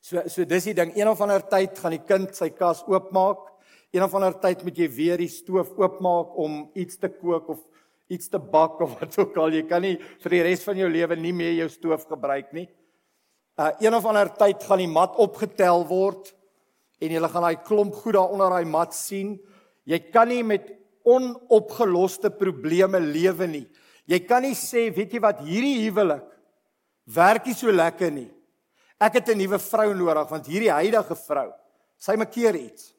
So 0.00 0.22
so 0.26 0.44
dis 0.44 0.64
die 0.64 0.74
ding, 0.74 0.96
een 0.96 1.08
of 1.08 1.20
ander 1.20 1.42
tyd 1.42 1.76
gaan 1.78 1.92
die 1.92 2.06
kind 2.08 2.34
sy 2.34 2.48
kas 2.48 2.82
oopmaak. 2.88 3.52
Een 3.92 4.02
of 4.02 4.14
ander 4.14 4.32
tyd 4.40 4.64
moet 4.64 4.78
jy 4.78 4.88
weer 4.88 5.18
die 5.18 5.28
stoof 5.28 5.76
oopmaak 5.76 6.38
om 6.38 6.70
iets 6.74 6.96
te 6.96 7.08
kook 7.08 7.50
of 7.50 7.60
iets 8.08 8.28
te 8.28 8.38
bak 8.38 8.80
of 8.80 8.98
wat 8.98 9.18
ook 9.18 9.36
al. 9.36 9.52
Jy 9.52 9.68
kan 9.68 9.82
nie 9.82 9.98
vir 9.98 10.30
die 10.30 10.42
res 10.42 10.64
van 10.64 10.76
jou 10.78 10.88
lewe 10.88 11.16
nie 11.16 11.36
meer 11.36 11.52
jou 11.52 11.68
stoof 11.68 12.08
gebruik 12.08 12.52
nie. 12.52 12.70
Uh 13.60 13.74
een 13.78 13.94
of 13.94 14.06
ander 14.06 14.32
tyd 14.32 14.62
gaan 14.64 14.78
die 14.78 14.88
mat 14.88 15.20
opgetel 15.20 15.84
word 15.84 16.32
en 17.02 17.10
jy 17.10 17.20
gaan 17.32 17.46
daai 17.48 17.64
klomp 17.66 17.96
goed 17.98 18.14
daar 18.14 18.30
onder 18.30 18.52
daai 18.54 18.68
mat 18.68 18.94
sien. 18.94 19.34
Jy 19.88 19.98
kan 20.14 20.30
nie 20.30 20.42
met 20.46 20.70
onopgeloste 21.02 22.30
probleme 22.30 23.00
lewe 23.02 23.48
nie. 23.50 23.66
Jy 24.06 24.20
kan 24.26 24.42
nie 24.46 24.54
sê, 24.58 24.88
weet 24.94 25.14
jy 25.14 25.22
wat, 25.22 25.42
hierdie 25.46 25.82
huwelik 25.86 26.28
werk 27.14 27.48
nie 27.48 27.56
so 27.58 27.72
lekker 27.72 28.12
nie. 28.14 28.30
Ek 29.02 29.18
het 29.18 29.28
'n 29.28 29.38
nuwe 29.38 29.58
vrou 29.58 29.94
nodig 29.94 30.30
want 30.30 30.46
hierdie 30.46 30.70
huidige 30.70 31.16
vrou, 31.26 31.52
sy 31.98 32.14
maak 32.16 32.30
keer 32.30 32.54
iets. 32.54 32.94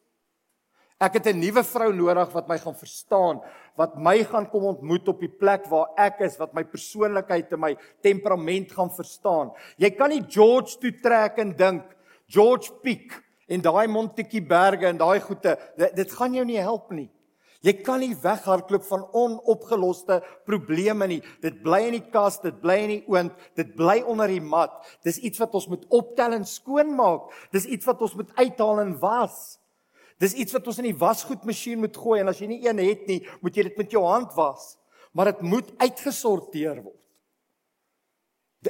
Ek 0.99 1.13
het 1.13 1.27
'n 1.27 1.39
nuwe 1.39 1.63
vrou 1.63 1.93
nodig 1.93 2.33
wat 2.33 2.47
my 2.47 2.57
gaan 2.57 2.75
verstaan, 2.75 3.41
wat 3.77 3.97
my 3.97 4.23
gaan 4.23 4.49
kom 4.49 4.63
ontmoet 4.63 5.07
op 5.07 5.19
die 5.19 5.31
plek 5.31 5.65
waar 5.67 5.87
ek 5.97 6.21
is, 6.21 6.37
wat 6.37 6.53
my 6.53 6.63
persoonlikheid 6.63 7.51
en 7.53 7.59
my 7.59 7.77
temperament 8.01 8.71
gaan 8.71 8.89
verstaan. 8.89 9.51
Jy 9.77 9.89
kan 9.91 10.09
nie 10.09 10.23
George 10.27 10.77
toe 10.79 10.91
trek 11.01 11.37
en 11.37 11.55
dink 11.55 11.83
George 12.27 12.71
Peak 12.81 13.23
en 13.47 13.61
daai 13.61 13.87
Montetjie 13.87 14.41
berge 14.45 14.87
en 14.87 14.97
daai 14.97 15.19
goeie, 15.19 15.57
dit, 15.77 15.95
dit 15.95 16.11
gaan 16.11 16.33
jou 16.33 16.45
nie 16.45 16.61
help 16.61 16.91
nie. 16.91 17.09
Jy 17.63 17.77
kan 17.79 18.01
nie 18.03 18.11
weghardloop 18.19 18.83
van 18.89 19.05
onopgeloste 19.15 20.17
probleme 20.43 21.07
nie. 21.07 21.21
Dit 21.39 21.61
bly 21.63 21.79
in 21.87 21.95
die 21.95 22.05
kas, 22.11 22.41
dit 22.43 22.57
bly 22.59 22.75
in 22.83 22.91
die 22.91 23.03
oond, 23.07 23.31
dit 23.55 23.69
bly 23.77 24.01
onder 24.11 24.27
die 24.27 24.43
mat. 24.43 24.81
Dis 25.07 25.21
iets 25.23 25.39
wat 25.39 25.55
ons 25.55 25.69
moet 25.71 25.85
optel 25.95 26.35
en 26.35 26.43
skoonmaak. 26.47 27.31
Dis 27.55 27.69
iets 27.71 27.87
wat 27.87 28.03
ons 28.03 28.17
moet 28.19 28.33
uithaal 28.35 28.83
en 28.83 28.97
was. 28.99 29.37
Dis 30.19 30.35
iets 30.35 30.55
wat 30.55 30.67
ons 30.67 30.81
in 30.83 30.89
die 30.89 30.99
wasgoedmasjien 30.99 31.79
moet 31.79 31.95
gooi 31.95 32.19
en 32.19 32.33
as 32.33 32.41
jy 32.43 32.51
nie 32.51 32.61
een 32.65 32.83
het 32.83 33.07
nie, 33.07 33.21
moet 33.39 33.55
jy 33.55 33.69
dit 33.69 33.79
met 33.79 33.95
jou 33.95 34.03
hand 34.05 34.35
was. 34.35 34.73
Maar 35.15 35.31
dit 35.31 35.47
moet 35.47 35.71
uitgesorteer 35.79 36.83
word. 36.83 36.99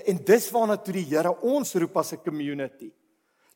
En 0.05 0.21
dis 0.25 0.51
waarna 0.53 0.77
toe 0.77 0.93
die 0.93 1.09
Here 1.09 1.33
ons 1.41 1.73
roep 1.81 1.97
as 1.97 2.13
'n 2.13 2.21
community. 2.21 2.91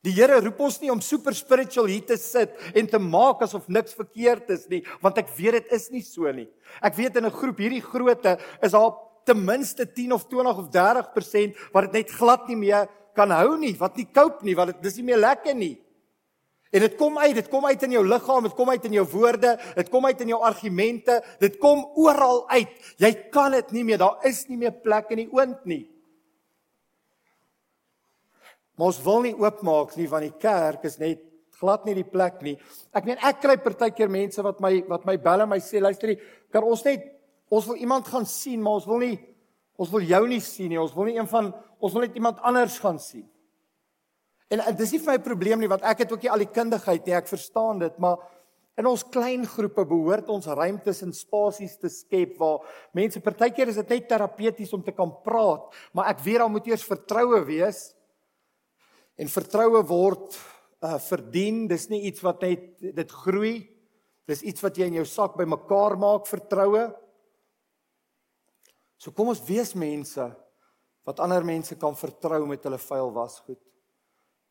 Die 0.05 0.13
Here 0.13 0.37
roep 0.39 0.59
ons 0.61 0.77
nie 0.81 0.91
om 0.93 1.01
super 1.01 1.33
spiritual 1.35 1.89
hier 1.89 2.05
te 2.05 2.17
sit 2.21 2.53
en 2.77 2.87
te 2.87 2.99
maak 3.01 3.41
asof 3.41 3.65
niks 3.67 3.97
verkeerd 3.97 4.49
is 4.53 4.67
nie, 4.69 4.83
want 5.01 5.17
ek 5.17 5.31
weet 5.37 5.57
dit 5.57 5.73
is 5.79 5.89
nie 5.91 6.03
so 6.05 6.29
nie. 6.31 6.47
Ek 6.81 6.95
weet 6.95 7.17
in 7.17 7.25
'n 7.25 7.31
groep 7.31 7.57
hierdie 7.57 7.81
grootte 7.81 8.37
is 8.61 8.71
daar 8.71 8.93
ten 9.25 9.43
minste 9.43 9.85
10 9.85 10.13
of 10.13 10.27
20 10.29 10.57
of 10.57 10.69
30% 10.71 11.57
wat 11.73 11.91
dit 11.91 11.93
net 11.93 12.11
glad 12.11 12.47
nie 12.47 12.55
meer 12.55 12.87
kan 13.15 13.31
hou 13.31 13.57
nie, 13.57 13.75
wat 13.79 13.97
nie 13.97 14.07
cope 14.13 14.45
nie, 14.45 14.55
wat 14.55 14.67
dit 14.67 14.81
dis 14.81 14.97
nie 14.97 15.09
meer 15.09 15.17
lekker 15.19 15.55
nie. 15.55 15.75
En 16.71 16.83
dit 16.83 16.95
kom 16.99 17.17
uit, 17.17 17.35
dit 17.35 17.49
kom 17.49 17.65
uit 17.65 17.83
in 17.83 17.91
jou 17.95 18.03
liggaam, 18.05 18.43
dit 18.43 18.55
kom 18.55 18.69
uit 18.69 18.85
in 18.85 18.97
jou 18.99 19.05
woorde, 19.13 19.53
dit 19.75 19.89
kom 19.89 20.05
uit 20.05 20.21
in 20.21 20.33
jou 20.33 20.39
argumente, 20.43 21.21
dit 21.39 21.57
kom 21.63 21.85
oral 21.95 22.43
uit. 22.49 22.73
Jy 22.99 23.11
kan 23.31 23.55
dit 23.55 23.71
nie 23.71 23.85
meer, 23.87 23.97
daar 23.97 24.19
is 24.27 24.43
nie 24.49 24.57
meer 24.57 24.75
plek 24.83 25.13
in 25.15 25.23
die 25.23 25.29
oond 25.31 25.63
nie. 25.65 25.85
Maar 28.77 28.91
ons 28.91 28.99
wil 29.03 29.23
nie 29.25 29.35
oopmaak 29.35 29.95
nie 29.97 30.07
want 30.09 30.27
die 30.27 30.37
kerk 30.41 30.85
is 30.85 30.99
net 31.01 31.23
glad 31.57 31.87
nie 31.87 31.95
die 31.97 32.05
plek 32.05 32.41
nie. 32.45 32.55
Ek 32.93 33.07
meen 33.07 33.21
ek 33.25 33.41
kry 33.41 33.57
partykeer 33.61 34.11
mense 34.13 34.43
wat 34.45 34.61
my 34.61 34.75
wat 34.89 35.07
my 35.09 35.17
bel 35.21 35.45
en 35.45 35.49
my 35.49 35.57
sê 35.63 35.81
luister, 35.81 36.13
kan 36.53 36.65
ons 36.65 36.83
net 36.85 37.07
ons 37.49 37.65
wil 37.69 37.79
iemand 37.81 38.07
gaan 38.11 38.27
sien, 38.29 38.61
maar 38.61 38.77
ons 38.77 38.87
wil 38.89 39.01
nie 39.01 39.17
ons 39.77 39.89
wil 39.93 40.05
jou 40.09 40.23
nie 40.29 40.41
sien 40.41 40.71
nie. 40.73 40.79
Ons 40.81 40.93
wil 40.97 41.09
nie 41.09 41.17
een 41.17 41.29
van 41.29 41.51
ons 41.77 41.93
wil 41.93 42.05
net 42.05 42.15
iemand 42.17 42.39
anders 42.45 42.77
gaan 42.81 43.01
sien. 43.01 43.25
En, 44.49 44.61
en 44.61 44.77
dis 44.77 44.93
nie 44.93 45.01
vir 45.03 45.13
my 45.15 45.19
probleem 45.25 45.61
nie 45.61 45.69
want 45.69 45.85
ek 45.85 46.05
het 46.05 46.13
ook 46.13 46.23
nie 46.23 46.31
al 46.33 46.45
die 46.45 46.53
kundigheid 46.53 47.05
nie, 47.05 47.17
ek 47.17 47.29
verstaan 47.29 47.81
dit, 47.83 47.97
maar 48.01 48.21
in 48.77 48.85
ons 48.85 49.03
klein 49.09 49.43
groepe 49.49 49.83
behoort 49.89 50.29
ons 50.29 50.47
ruimtes 50.53 51.01
en 51.03 51.13
spasies 51.15 51.75
te 51.81 51.89
skep 51.91 52.35
waar 52.39 52.61
mense 52.95 53.19
partykeer 53.25 53.71
is 53.73 53.79
dit 53.81 53.95
net 53.95 54.09
terapeuties 54.09 54.73
om 54.77 54.83
te 54.85 54.93
kan 54.95 55.11
praat, 55.25 55.65
maar 55.97 56.11
ek 56.13 56.21
weet 56.25 56.43
daar 56.43 56.53
moet 56.53 56.69
eers 56.69 56.85
vertroue 56.85 57.41
wees. 57.49 57.87
En 59.17 59.31
vertroue 59.33 59.81
word 59.89 60.37
uh 60.85 60.99
verdien, 61.01 61.63
dis 61.65 61.87
nie 61.89 62.03
iets 62.05 62.21
wat 62.21 62.43
net 62.45 62.67
dit 62.77 63.13
groei. 63.23 63.55
Dis 64.29 64.43
iets 64.45 64.61
wat 64.61 64.77
jy 64.77 64.89
in 64.91 64.99
jou 64.99 65.05
sak 65.09 65.37
bymekaar 65.39 65.95
maak, 65.97 66.27
vertroue. 66.29 66.83
So 69.01 69.13
kom 69.15 69.31
ons 69.33 69.41
wees 69.47 69.73
mense 69.77 70.25
wat 71.07 71.21
ander 71.23 71.45
mense 71.47 71.77
kan 71.79 71.95
vertrou 71.95 72.41
met 72.49 72.65
hulle 72.67 72.79
vuil 72.81 73.13
wasgoed 73.15 73.61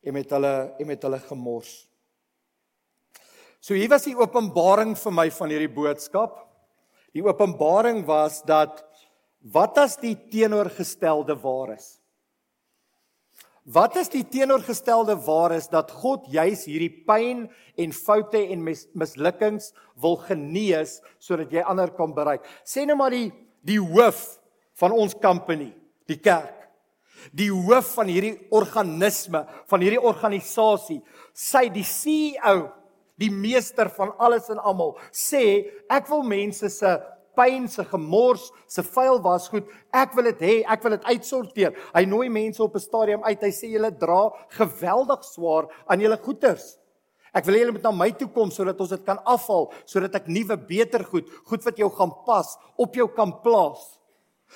en 0.07 0.15
met 0.15 0.31
hulle 0.33 0.53
en 0.79 0.89
met 0.89 1.03
hulle 1.05 1.19
gemors. 1.27 1.73
So 3.61 3.75
hier 3.77 3.91
was 3.91 4.07
die 4.07 4.15
openbaring 4.17 4.95
vir 4.97 5.13
my 5.13 5.27
van 5.33 5.53
hierdie 5.53 5.73
boodskap. 5.73 6.39
Die 7.15 7.23
openbaring 7.25 8.03
was 8.07 8.41
dat 8.47 8.83
wat 9.53 9.77
as 9.81 9.95
die 10.01 10.15
teenoorgestelde 10.31 11.37
waar 11.41 11.75
is? 11.77 11.97
Wat 13.67 13.97
as 13.99 14.07
die 14.13 14.23
teenoorgestelde 14.23 15.17
waar 15.25 15.51
is 15.57 15.67
dat 15.67 15.91
God 15.91 16.29
juis 16.31 16.63
hierdie 16.69 17.03
pyn 17.07 17.47
en 17.75 17.95
foute 17.95 18.39
en 18.39 18.63
mis, 18.63 18.85
mislukkings 18.95 19.73
wil 19.99 20.15
genees 20.23 21.01
sodat 21.19 21.51
jy 21.51 21.65
ander 21.67 21.91
kan 21.95 22.15
bereik? 22.15 22.47
Sê 22.63 22.87
nou 22.87 22.95
maar 22.99 23.11
die 23.15 23.29
die 23.67 23.81
hoof 23.81 24.37
van 24.79 24.93
ons 24.95 25.17
company, 25.19 25.73
die 26.07 26.21
kerk 26.23 26.57
die 27.35 27.49
hoof 27.51 27.93
van 27.97 28.09
hierdie 28.11 28.35
organisme, 28.55 29.43
van 29.69 29.83
hierdie 29.83 30.01
organisasie, 30.01 30.99
sy 31.33 31.67
die 31.73 31.85
CEO, 31.87 32.69
die 33.17 33.31
meester 33.33 33.89
van 33.95 34.13
alles 34.21 34.49
en 34.53 34.61
almal, 34.61 34.95
sê 35.11 35.43
ek 35.89 36.09
wil 36.11 36.23
mense 36.27 36.69
se 36.71 36.93
pyn, 37.37 37.67
se 37.69 37.85
gemors, 37.85 38.49
se 38.67 38.83
vuil 38.95 39.21
wasgoed, 39.23 39.69
ek 39.95 40.17
wil 40.17 40.31
dit 40.31 40.43
hê, 40.43 40.55
ek 40.65 40.83
wil 40.83 40.95
dit 40.97 41.07
uitsorteer. 41.13 41.77
Hy 41.93 42.03
nooi 42.09 42.27
mense 42.33 42.63
op 42.63 42.75
'n 42.75 42.83
stadium 42.83 43.23
uit. 43.23 43.41
Hy 43.41 43.53
sê 43.53 43.69
julle 43.69 43.91
dra 43.91 44.31
geweldig 44.57 45.23
swaar 45.23 45.69
aan 45.87 46.01
julle 46.01 46.17
goederes. 46.17 46.77
Ek 47.33 47.45
wil 47.45 47.55
hê 47.55 47.59
julle 47.59 47.75
moet 47.75 47.83
na 47.83 47.91
my 47.91 48.11
toe 48.11 48.27
kom 48.33 48.49
sodat 48.51 48.79
ons 48.81 48.89
dit 48.89 49.05
kan 49.05 49.19
afhaal, 49.25 49.71
sodat 49.85 50.15
ek 50.15 50.27
nuwe, 50.27 50.57
beter 50.57 51.03
goed, 51.03 51.29
goed 51.45 51.63
wat 51.63 51.77
jou 51.77 51.89
gaan 51.89 52.11
pas, 52.25 52.57
op 52.77 52.95
jou 52.95 53.07
kan 53.07 53.31
plaas. 53.43 53.99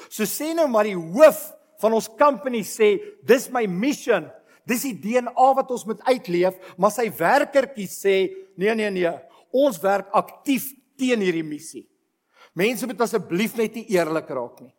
So 0.10 0.24
sê 0.24 0.54
nou 0.56 0.68
maar 0.68 0.88
die 0.88 0.96
hoof 0.96 1.52
van 1.82 1.94
ons 1.94 2.08
company 2.08 2.64
sê 2.64 2.96
dis 3.28 3.50
my 3.52 3.66
mission. 3.68 4.30
Dis 4.66 4.86
die 4.86 4.96
DNA 4.96 5.48
wat 5.58 5.72
ons 5.74 5.86
moet 5.90 6.02
uitleef, 6.06 6.58
maar 6.78 6.94
sy 6.94 7.10
werkertjie 7.10 7.88
sê 7.90 8.16
nee 8.58 8.76
nee 8.78 8.92
nee, 8.94 9.14
ons 9.52 9.80
werk 9.82 10.12
aktief 10.14 10.70
teen 10.98 11.24
hierdie 11.26 11.46
missie. 11.46 11.88
Mense 12.58 12.88
moet 12.88 13.02
asseblief 13.06 13.56
net 13.60 13.78
nie 13.80 13.86
eerlik 13.96 14.30
raak 14.30 14.60
nie. 14.64 14.74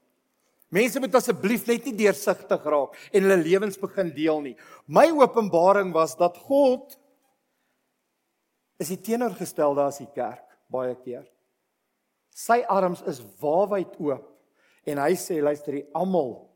Mense 0.73 1.01
moet 1.01 1.15
asseblief 1.17 1.67
net 1.69 1.87
nie 1.89 1.97
deursigtig 1.97 2.65
raak 2.75 2.97
en 3.13 3.25
hulle 3.25 3.39
lewens 3.43 3.81
begin 3.81 4.13
deel 4.17 4.41
nie. 4.45 4.55
My 4.89 5.09
openbaring 5.13 5.93
was 5.93 6.17
dat 6.17 6.39
God 6.49 6.97
is 8.81 8.93
die 8.93 9.01
teenoorgestelde 9.05 9.85
as 9.85 10.01
die 10.01 10.11
kerk 10.15 10.45
baie 10.73 10.95
keer. 11.05 11.27
Sy 12.33 12.63
arms 12.73 13.03
is 13.09 13.21
waawyd 13.43 13.99
oop 14.01 14.29
en 14.89 14.99
hy 14.99 15.13
sê 15.21 15.39
luister, 15.45 15.77
die 15.77 15.91
almal 15.95 16.49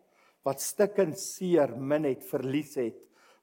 wat 0.46 0.62
stikkend 0.62 1.18
seer 1.20 1.74
min 1.76 2.06
het 2.06 2.24
verlies 2.26 2.76
het, 2.78 2.96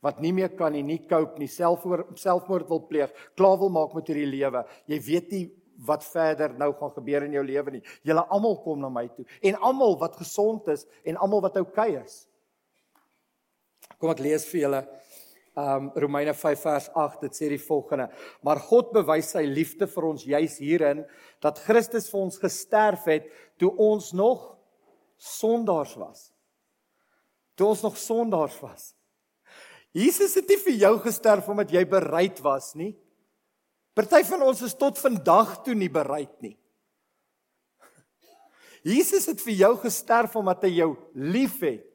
wat 0.04 0.22
nie 0.24 0.34
meer 0.36 0.52
kan 0.58 0.74
nie, 0.76 0.84
nie 0.84 1.02
cope 1.08 1.40
nie, 1.40 1.50
selfmoord 1.52 2.16
selfmoord 2.20 2.70
wil 2.72 2.82
pleeg, 2.90 3.12
klaar 3.40 3.60
wil 3.62 3.72
maak 3.72 3.94
met 3.96 4.10
hierdie 4.10 4.28
lewe. 4.28 4.64
Jy 4.92 5.00
weet 5.06 5.36
nie 5.36 5.44
wat 5.88 6.06
verder 6.06 6.54
nou 6.58 6.72
gaan 6.78 6.92
gebeur 6.96 7.26
in 7.26 7.38
jou 7.38 7.44
lewe 7.46 7.78
nie. 7.78 7.84
Julle 8.06 8.26
almal 8.30 8.60
kom 8.64 8.82
na 8.82 8.90
my 8.94 9.08
toe. 9.16 9.26
En 9.42 9.60
almal 9.62 9.98
wat 10.02 10.18
gesond 10.22 10.68
is 10.74 10.86
en 11.04 11.18
almal 11.18 11.44
wat 11.46 11.58
oukei 11.62 11.96
is. 12.00 12.24
Kom 13.98 14.14
ek 14.14 14.24
lees 14.24 14.46
vir 14.52 14.66
julle 14.66 14.84
um 15.54 15.92
Romeine 16.02 16.34
5 16.34 16.64
vers 16.66 16.88
8 16.98 17.28
dit 17.28 17.38
sê 17.38 17.50
die 17.52 17.62
volgende. 17.62 18.08
Maar 18.42 18.62
God 18.66 18.90
bewys 18.96 19.34
sy 19.36 19.44
liefde 19.46 19.86
vir 19.90 20.08
ons 20.10 20.26
juis 20.26 20.58
hierin 20.62 21.04
dat 21.46 21.62
Christus 21.62 22.10
vir 22.10 22.24
ons 22.24 22.40
gesterf 22.42 23.06
het 23.12 23.30
toe 23.62 23.70
ons 23.78 24.12
nog 24.18 24.48
sondaars 25.22 25.94
was. 26.02 26.32
Toe 27.54 27.70
ons 27.70 27.84
nog 27.86 28.00
sondaars 28.02 28.58
was. 28.64 28.92
Jesus 29.94 30.34
het 30.40 30.50
nie 30.50 30.58
vir 30.58 30.80
jou 30.88 30.94
gesterf 31.04 31.50
omdat 31.54 31.72
jy 31.74 31.86
bereid 31.86 32.42
was 32.42 32.74
nie 32.74 32.96
party 33.94 34.24
van 34.30 34.46
ons 34.50 34.62
is 34.66 34.78
tot 34.78 35.00
vandag 35.00 35.60
toe 35.66 35.76
nie 35.78 35.92
bereid 35.92 36.34
nie 36.42 36.58
Jesus 38.84 39.30
het 39.32 39.40
vir 39.40 39.56
jou 39.56 39.74
gesterf 39.86 40.34
omdat 40.36 40.66
hy 40.68 40.74
jou 40.82 40.90
liefhet 41.16 41.88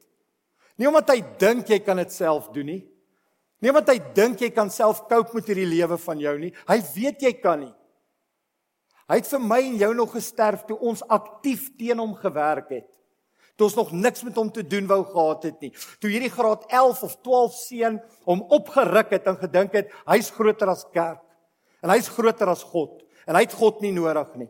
nie 0.79 0.87
omdat 0.89 1.11
hy 1.13 1.19
dink 1.41 1.69
jy 1.69 1.81
kan 1.83 2.01
dit 2.01 2.13
self 2.13 2.49
doen 2.55 2.73
nie 2.73 2.81
Nie 3.59 3.73
want 3.75 3.89
hy 3.91 3.97
dink 4.15 4.39
jy 4.39 4.51
kan 4.55 4.71
self 4.71 5.03
cope 5.09 5.35
met 5.35 5.49
hierdie 5.51 5.67
lewe 5.67 5.97
van 5.99 6.21
jou 6.23 6.35
nie. 6.39 6.53
Hy 6.69 6.77
weet 6.93 7.25
jy 7.27 7.33
kan 7.41 7.65
nie. 7.65 7.73
Hy 9.09 9.17
het 9.19 9.27
vir 9.31 9.41
my 9.43 9.59
en 9.65 9.79
jou 9.81 9.89
nog 9.97 10.13
gesterf 10.15 10.63
toe 10.67 10.77
ons 10.85 11.01
aktief 11.11 11.67
teen 11.79 11.99
hom 11.99 12.13
gewerk 12.15 12.69
het. 12.77 12.87
Toe 13.57 13.67
ons 13.67 13.75
nog 13.75 13.91
niks 13.91 14.23
met 14.23 14.37
hom 14.39 14.51
te 14.53 14.63
doen 14.63 14.87
wou 14.87 15.01
gehad 15.03 15.49
het 15.49 15.65
nie. 15.65 15.71
Toe 15.99 16.11
hierdie 16.13 16.31
graad 16.31 16.69
11 16.69 17.01
of 17.09 17.17
12 17.25 17.57
seun 17.57 17.97
hom 18.29 18.45
opgeruk 18.55 19.11
het 19.17 19.27
en 19.27 19.39
gedink 19.41 19.75
het 19.75 19.91
hy's 20.07 20.31
groter 20.31 20.71
as 20.71 20.85
kerk 20.93 21.19
en 21.83 21.93
hy's 21.93 22.09
groter 22.11 22.51
as 22.51 22.63
God 22.63 23.01
en 23.27 23.37
hy 23.37 23.43
het 23.45 23.55
God 23.55 23.83
nie 23.83 23.93
nodig 23.93 24.31
nie. 24.41 24.49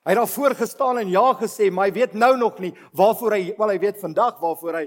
Hy 0.00 0.14
het 0.14 0.20
daarvoor 0.22 0.54
gestaan 0.56 0.98
en 1.02 1.10
ja 1.12 1.26
gesê, 1.36 1.68
maar 1.68 1.90
hy 1.90 1.94
weet 1.98 2.14
nou 2.16 2.32
nog 2.40 2.58
nie 2.62 2.72
waarvoor 2.96 3.36
hy 3.36 3.42
wel 3.58 3.74
hy 3.74 3.78
weet 3.82 4.00
vandag 4.00 4.40
waarvoor 4.40 4.78
hy 4.80 4.86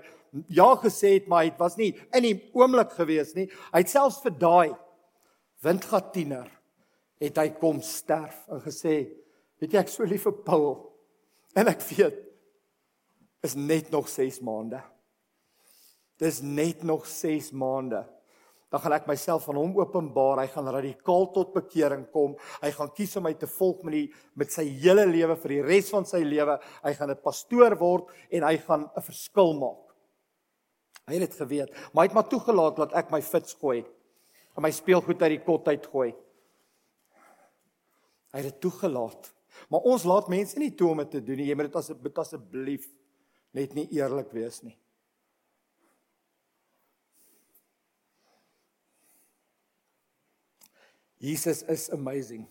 ja 0.50 0.72
gesê 0.82 1.20
het, 1.20 1.28
maar 1.30 1.46
dit 1.46 1.60
was 1.62 1.78
nie 1.78 1.92
in 2.18 2.26
die 2.26 2.38
oomblik 2.58 2.96
gewees 2.98 3.36
nie. 3.38 3.46
Hy 3.72 3.84
het 3.84 3.94
selfs 3.94 4.24
vir 4.26 4.34
daai 4.42 4.74
windgat 5.64 6.10
tiener 6.16 6.50
het 7.24 7.38
hy 7.40 7.52
kom 7.56 7.80
sterf 7.86 8.42
en 8.52 8.60
gesê, 8.66 9.06
weet 9.62 9.76
jy 9.76 9.84
ek 9.84 9.92
so 9.94 10.08
lief 10.08 10.26
vir 10.28 10.40
Paul 10.44 10.74
en 11.56 11.70
ek 11.72 11.86
weet 11.94 12.18
is 13.44 13.56
net 13.60 13.92
nog 13.92 14.10
6 14.10 14.40
maande. 14.44 14.80
Dis 16.20 16.40
net 16.42 16.84
nog 16.88 17.06
6 17.10 17.52
maande. 17.60 18.04
Dan 18.74 18.82
gaan 18.82 18.96
ek 18.96 19.06
myself 19.06 19.46
aan 19.52 19.60
hom 19.62 19.76
openbaar. 19.78 20.40
Hy 20.42 20.50
gaan 20.50 20.72
radikaal 20.74 21.28
tot 21.36 21.52
bekering 21.54 22.08
kom. 22.10 22.32
Hy 22.64 22.72
gaan 22.74 22.90
kies 22.98 23.12
om 23.20 23.28
my 23.28 23.36
te 23.38 23.46
volg 23.60 23.84
met 23.86 23.94
die 24.00 24.08
met 24.40 24.50
sy 24.50 24.66
hele 24.82 25.06
lewe 25.06 25.36
vir 25.44 25.54
die 25.54 25.62
res 25.68 25.92
van 25.94 26.08
sy 26.10 26.24
lewe. 26.26 26.58
Hy 26.82 26.94
gaan 26.98 27.12
'n 27.12 27.22
pastoor 27.22 27.78
word 27.78 28.10
en 28.32 28.44
hy 28.44 28.58
gaan 28.58 28.90
'n 28.90 29.02
verskil 29.02 29.54
maak. 29.54 29.94
Hy 31.06 31.20
het 31.20 31.30
dit 31.30 31.38
geweet, 31.38 31.70
maar 31.94 32.04
hy 32.04 32.08
het 32.08 32.16
maar 32.16 32.30
toegelaat 32.30 32.76
dat 32.76 32.94
ek 32.94 33.12
my 33.12 33.22
fits 33.22 33.54
gooi 33.54 33.86
en 34.56 34.64
my 34.64 34.72
speelgoed 34.72 35.22
uit 35.22 35.38
die 35.38 35.46
kot 35.46 35.68
uit 35.68 35.86
gooi. 35.86 36.16
Hy 38.34 38.40
het 38.42 38.50
dit 38.50 38.62
toegelaat. 38.62 39.34
Maar 39.70 39.86
ons 39.86 40.04
laat 40.04 40.28
mense 40.28 40.58
nie 40.58 40.74
toe 40.74 40.90
om 40.90 40.98
dit 40.98 41.12
te 41.12 41.22
doen 41.22 41.38
nie. 41.38 41.50
Jy 41.50 41.56
moet 41.56 41.70
dit 41.70 41.76
as 41.76 41.92
asseblief 42.26 42.88
net 43.54 43.76
nie 43.76 43.88
eerlik 43.92 44.32
wees 44.34 44.64
nie. 44.64 44.78
Jesus 51.24 51.64
is 51.72 51.88
amazing. 51.96 52.44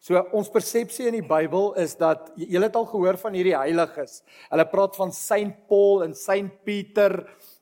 So 0.00 0.16
ons 0.36 0.48
persepsie 0.52 1.06
in 1.08 1.18
die 1.18 1.26
Bybel 1.26 1.74
is 1.80 1.92
dat 2.00 2.30
jy 2.40 2.60
het 2.62 2.76
al 2.76 2.86
gehoor 2.88 3.18
van 3.20 3.36
hierdie 3.36 3.56
heiliges. 3.56 4.22
Hulle 4.48 4.64
praat 4.68 4.96
van 4.96 5.12
Saint 5.12 5.52
Paul 5.68 6.04
en 6.06 6.16
Saint 6.16 6.48
Peter 6.64 7.18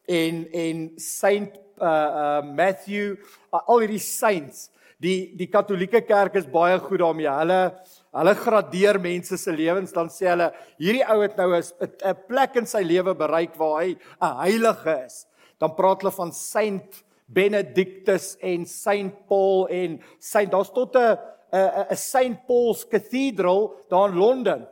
en 0.06 0.44
en 0.62 0.84
Saint 1.02 1.58
uh 1.82 1.90
uh 1.90 2.38
Matthew 2.46 3.16
uh, 3.50 3.62
al 3.66 3.82
hierdie 3.82 4.02
saints 4.02 4.68
die 5.02 5.32
die 5.38 5.48
Katolieke 5.50 6.04
Kerk 6.06 6.38
is 6.38 6.46
baie 6.46 6.78
goed 6.82 7.02
daarmee. 7.02 7.30
Hulle 7.30 7.60
hulle 8.12 8.34
gradeer 8.38 8.98
mense 9.02 9.38
se 9.40 9.54
lewens 9.54 9.94
dan 9.94 10.10
sê 10.12 10.28
hulle 10.30 10.52
hierdie 10.78 11.06
ou 11.10 11.22
het 11.24 11.38
nou 11.40 11.50
'n 11.58 12.18
plek 12.28 12.60
in 12.62 12.66
sy 12.66 12.82
lewe 12.86 13.14
bereik 13.14 13.58
waar 13.58 13.82
hy 13.82 13.96
'n 13.96 14.36
heilige 14.44 14.94
is. 15.06 15.26
Dan 15.58 15.74
praat 15.74 16.02
hulle 16.02 16.14
van 16.14 16.32
Saint 16.32 17.02
Benedictus 17.32 18.36
en 18.40 18.66
Saint 18.66 19.26
Paul 19.26 19.66
en 19.68 20.00
Saint 20.18 20.50
daar's 20.52 20.72
tot 20.72 20.96
'n 20.96 21.18
'n 21.52 21.86
'n 21.90 21.96
Saint 21.96 22.46
Paul's 22.46 22.88
Cathedral 22.88 23.74
daar 23.88 24.08
in 24.08 24.16
Londen. 24.16 24.68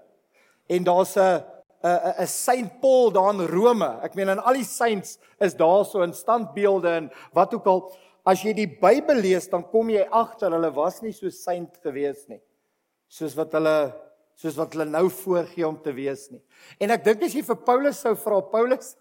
En 0.67 0.85
daar's 0.85 1.17
'n 1.17 1.45
'n 1.83 2.23
'n 2.23 2.27
Saint 2.27 2.81
Paul 2.81 3.11
daar 3.13 3.35
in 3.35 3.47
Rome. 3.47 4.01
Ek 4.03 4.15
meen 4.15 4.29
en 4.29 4.39
al 4.39 4.55
die 4.55 4.65
saints 4.65 5.19
is 5.39 5.55
daar 5.55 5.85
so 5.85 6.03
in 6.03 6.13
standbeelde 6.13 6.89
en 6.89 7.11
wat 7.33 7.55
ook 7.55 7.67
al. 7.67 7.93
As 8.25 8.43
jy 8.43 8.53
die 8.53 8.69
Bybel 8.69 9.17
lees, 9.17 9.49
dan 9.49 9.65
kom 9.71 9.89
jy 9.91 10.05
agter 10.11 10.53
hulle 10.53 10.71
was 10.73 11.01
nie 11.01 11.13
so 11.13 11.31
saint 11.31 11.79
gewees 11.83 12.29
nie. 12.29 12.41
Soos 13.09 13.35
wat 13.35 13.53
hulle 13.53 13.95
soos 14.41 14.57
wat 14.57 14.73
hulle 14.73 14.87
nou 14.89 15.09
voorgee 15.13 15.67
om 15.69 15.77
te 15.83 15.93
wees 15.93 16.31
nie. 16.31 16.41
En 16.81 16.91
ek 16.91 17.05
dink 17.05 17.23
as 17.23 17.35
jy 17.35 17.43
vir 17.43 17.57
Paulus 17.67 18.01
sou 18.01 18.15
vra, 18.17 18.41
Paulus, 18.41 18.95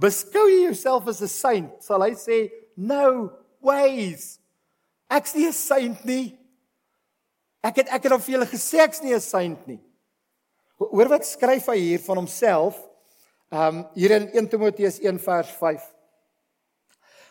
beskou 0.00 0.46
jy 0.48 0.62
jouself 0.68 1.08
as 1.08 1.20
'n 1.20 1.28
saint? 1.28 1.82
Sal 1.82 2.02
hy 2.02 2.14
sê, 2.16 2.50
"No 2.76 3.32
ways. 3.60 4.38
Ek's 5.10 5.34
nie 5.34 5.46
'n 5.46 5.52
saint 5.52 6.04
nie." 6.04 6.38
Ek 7.62 7.76
het 7.76 7.88
ek 7.92 8.02
het 8.04 8.12
al 8.12 8.22
vir 8.24 8.38
julle 8.38 8.48
gesê 8.48 8.80
ek's 8.80 9.02
nie 9.02 9.14
'n 9.14 9.20
saint 9.20 9.66
nie. 9.66 9.80
Hoor 10.78 11.08
wat 11.08 11.26
skryf 11.26 11.66
hy 11.66 11.78
hier 11.78 11.98
van 11.98 12.16
homself? 12.16 12.78
Um 13.52 13.84
hier 13.94 14.12
in 14.16 14.30
1 14.32 14.48
Timoteus 14.48 14.98
1 15.00 15.18
vers 15.18 15.50
5. 15.50 15.82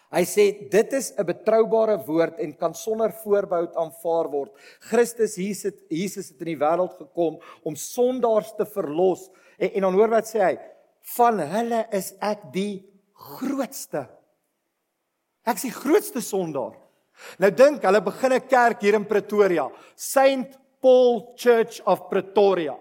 Hy 0.10 0.24
sê 0.26 0.70
dit 0.70 0.94
is 0.94 1.14
'n 1.18 1.26
betroubare 1.26 1.98
woord 2.06 2.40
en 2.40 2.54
kan 2.54 2.74
sonder 2.74 3.12
voorbehoud 3.12 3.76
aanvaar 3.76 4.30
word. 4.30 4.52
Christus 4.80 5.36
Jesus 5.36 5.74
Jesus 5.90 6.30
het 6.30 6.40
in 6.42 6.46
die 6.46 6.58
wêreld 6.58 6.98
gekom 6.98 7.40
om 7.64 7.76
sondaars 7.76 8.54
te 8.58 8.66
verlos. 8.66 9.30
En, 9.58 9.72
en 9.74 9.82
dan 9.82 9.94
hoor 9.94 10.10
wat 10.10 10.26
sê 10.26 10.42
hy? 10.42 10.58
Van 11.16 11.40
hulle 11.40 11.88
is 11.92 12.14
ek 12.22 12.54
die 12.54 12.86
grootste. 13.14 14.08
Ek 15.50 15.58
is 15.58 15.66
die 15.66 15.74
grootste 15.74 16.22
sondaar. 16.22 16.76
Nou 17.42 17.50
dink, 17.52 17.84
hulle 17.84 18.02
begin 18.02 18.34
'n 18.34 18.48
kerk 18.48 18.82
hier 18.82 18.96
in 18.96 19.06
Pretoria, 19.06 19.70
Saint 19.96 20.58
Paul 20.82 21.34
Church 21.36 21.82
of 21.86 22.08
Pretoria. 22.10 22.78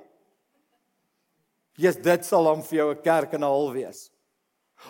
Jesus 1.79 2.03
dit 2.03 2.25
sal 2.25 2.45
dan 2.45 2.63
vir 2.63 2.79
jou 2.79 2.91
'n 2.91 3.03
kerk 3.03 3.35
en 3.35 3.43
'n 3.43 3.49
hal 3.49 3.73
wees. 3.73 4.11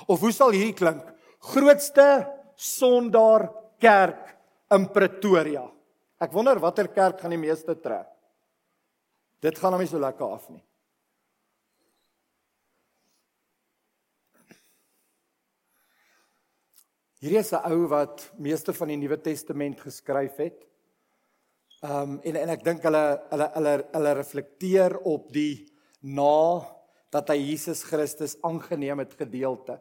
Of 0.09 0.21
hoe 0.21 0.33
sal 0.33 0.51
hierdie 0.51 0.75
klink? 0.75 1.05
Grootste 1.41 2.27
sondaar 2.57 3.51
kerk 3.81 4.37
in 4.71 4.87
Pretoria. 4.89 5.71
Ek 6.21 6.33
wonder 6.33 6.59
watter 6.59 6.89
kerk 6.89 7.21
gaan 7.21 7.31
die 7.31 7.39
meeste 7.39 7.75
trek. 7.81 8.09
Dit 9.41 9.59
gaan 9.59 9.73
hom 9.73 9.81
nie 9.81 9.89
so 9.89 9.99
lekker 9.99 10.27
af 10.27 10.49
nie. 10.51 10.63
Hierdie 17.19 17.41
is 17.41 17.53
'n 17.53 17.67
ou 17.67 17.89
wat 17.91 18.31
meeste 18.39 18.73
van 18.73 18.89
die 18.89 18.97
Nuwe 18.97 19.19
Testament 19.19 19.81
geskryf 19.81 20.37
het. 20.37 20.67
Ehm 21.83 22.03
um, 22.03 22.21
en 22.23 22.37
en 22.37 22.49
ek 22.49 22.63
dink 22.65 22.83
hulle 22.83 23.05
hulle 23.31 23.49
hulle 23.55 23.73
hulle 23.93 24.13
reflekteer 24.15 24.99
op 25.03 25.33
die 25.33 25.67
na 26.03 26.63
dat 27.11 27.29
hy 27.29 27.37
Jesus 27.37 27.83
Christus 27.83 28.37
aangeneem 28.43 28.99
het 28.99 29.15
gedeelte. 29.19 29.81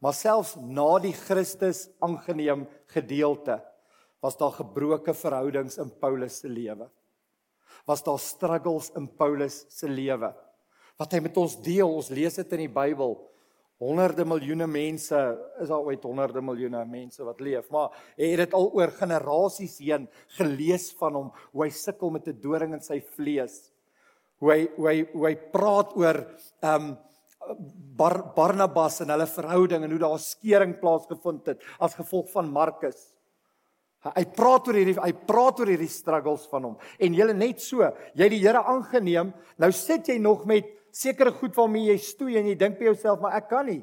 Maar 0.00 0.14
selfs 0.14 0.56
na 0.60 0.98
die 0.98 1.14
Christus 1.14 1.88
aangeneem 2.00 2.66
gedeelte 2.86 3.62
was 4.20 4.36
daar 4.36 4.52
gebroke 4.52 5.14
verhoudings 5.14 5.78
in 5.78 5.90
Paulus 5.90 6.38
se 6.40 6.48
lewe. 6.48 6.90
Was 7.86 8.02
daar 8.02 8.18
struggles 8.18 8.90
in 8.96 9.08
Paulus 9.08 9.64
se 9.68 9.88
lewe 9.88 10.34
wat 10.98 11.12
hy 11.14 11.20
met 11.22 11.36
ons 11.38 11.54
deel. 11.62 11.86
Ons 11.86 12.10
lees 12.10 12.34
dit 12.34 12.54
in 12.56 12.64
die 12.66 12.72
Bybel. 12.74 13.14
Honderde 13.78 14.24
miljoene 14.26 14.66
mense, 14.66 15.18
is 15.62 15.68
daar 15.70 15.86
ooit 15.86 16.02
honderde 16.02 16.40
miljoene 16.42 16.84
mense 16.84 17.22
wat 17.24 17.40
leef, 17.40 17.68
maar 17.70 17.92
hy 18.18 18.32
het 18.32 18.40
dit 18.42 18.54
al 18.58 18.72
oor 18.74 18.90
generasies 18.90 19.78
heen 19.78 20.08
gelees 20.38 20.90
van 20.98 21.14
hom 21.14 21.28
hoe 21.52 21.64
hy 21.64 21.70
sukkel 21.70 22.10
met 22.10 22.26
'n 22.26 22.40
doring 22.42 22.74
in 22.74 22.82
sy 22.82 23.00
vlees 23.00 23.70
hoe 24.42 24.52
hy 24.52 24.62
hoe 24.76 24.88
hy 24.88 24.96
hoe 25.12 25.28
hy 25.28 25.36
praat 25.52 25.94
oor 25.98 26.24
ehm 26.62 26.74
um, 26.74 26.96
Bar, 27.96 28.34
Barnabas 28.34 28.98
en 29.00 29.08
hulle 29.08 29.24
verhouding 29.30 29.86
en 29.86 29.92
hoe 29.94 30.00
daar 30.02 30.18
skeuring 30.20 30.74
plaasgevind 30.82 31.46
het 31.48 31.62
as 31.80 31.94
gevolg 31.96 32.26
van 32.34 32.50
Markus. 32.52 32.98
Hy 34.04 34.24
praat 34.36 34.68
oor 34.68 34.76
hierdie 34.76 34.98
hy 34.98 35.14
praat 35.30 35.62
oor 35.62 35.70
hierdie 35.72 35.88
struggles 35.88 36.44
van 36.50 36.66
hom. 36.68 36.74
En 37.00 37.16
jy 37.16 37.28
net 37.32 37.62
so, 37.64 37.88
jy 38.12 38.26
het 38.26 38.34
die 38.34 38.42
Here 38.42 38.60
aangeneem, 38.60 39.32
nou 39.56 39.70
sit 39.72 40.10
jy 40.12 40.18
nog 40.20 40.44
met 40.50 40.68
sekere 40.94 41.32
goed 41.34 41.56
waarmee 41.56 41.90
jy 41.90 41.98
stoei 42.02 42.36
en 42.38 42.48
jy 42.48 42.56
dink 42.58 42.78
by 42.78 42.90
jouself, 42.90 43.20
maar 43.22 43.36
ek 43.38 43.48
kan 43.50 43.66
nie. 43.68 43.82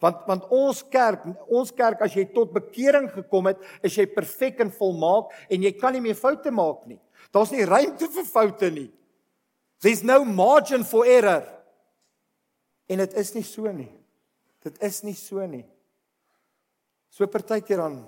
Want 0.00 0.24
want 0.28 0.46
ons 0.54 0.80
kerk, 0.88 1.26
ons 1.52 1.72
kerk 1.76 2.00
as 2.06 2.14
jy 2.16 2.24
tot 2.32 2.54
bekering 2.54 3.10
gekom 3.12 3.50
het, 3.50 3.60
is 3.84 3.98
jy 3.98 4.06
perfek 4.08 4.62
en 4.64 4.72
volmaak 4.72 5.34
en 5.52 5.66
jy 5.66 5.72
kan 5.76 5.92
nie 5.92 6.02
meer 6.04 6.16
foute 6.16 6.52
maak 6.54 6.86
nie. 6.88 6.98
Daar's 7.34 7.52
nie 7.52 7.66
ruimte 7.68 8.08
vir 8.08 8.26
foute 8.26 8.70
nie. 8.72 8.88
There's 9.80 10.02
no 10.04 10.24
margin 10.24 10.84
for 10.84 11.08
error. 11.08 11.44
En 12.88 13.00
dit 13.04 13.14
is 13.20 13.34
nie 13.36 13.44
so 13.46 13.70
nie. 13.72 13.90
Dit 14.64 14.80
is 14.84 15.02
nie 15.04 15.16
so 15.16 15.44
nie. 15.46 15.64
So 17.12 17.28
partykeer 17.28 17.80
dan 17.80 18.00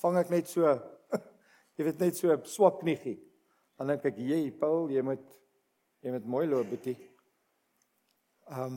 vang 0.00 0.18
ek 0.20 0.32
net 0.32 0.48
so 0.48 0.64
jy 1.76 1.86
weet 1.86 2.00
net 2.00 2.16
so 2.16 2.34
swak 2.48 2.80
kniegie. 2.82 3.18
Dan 3.78 3.92
dink 3.92 4.08
ek, 4.10 4.16
"Jy, 4.18 4.50
Paul, 4.58 4.88
jy 4.90 5.04
moet 5.06 5.22
jy 6.02 6.10
moet 6.16 6.26
mooi 6.26 6.46
loop, 6.48 6.66
boetie." 6.72 6.96
Ehm 8.48 8.60
um, 8.64 8.76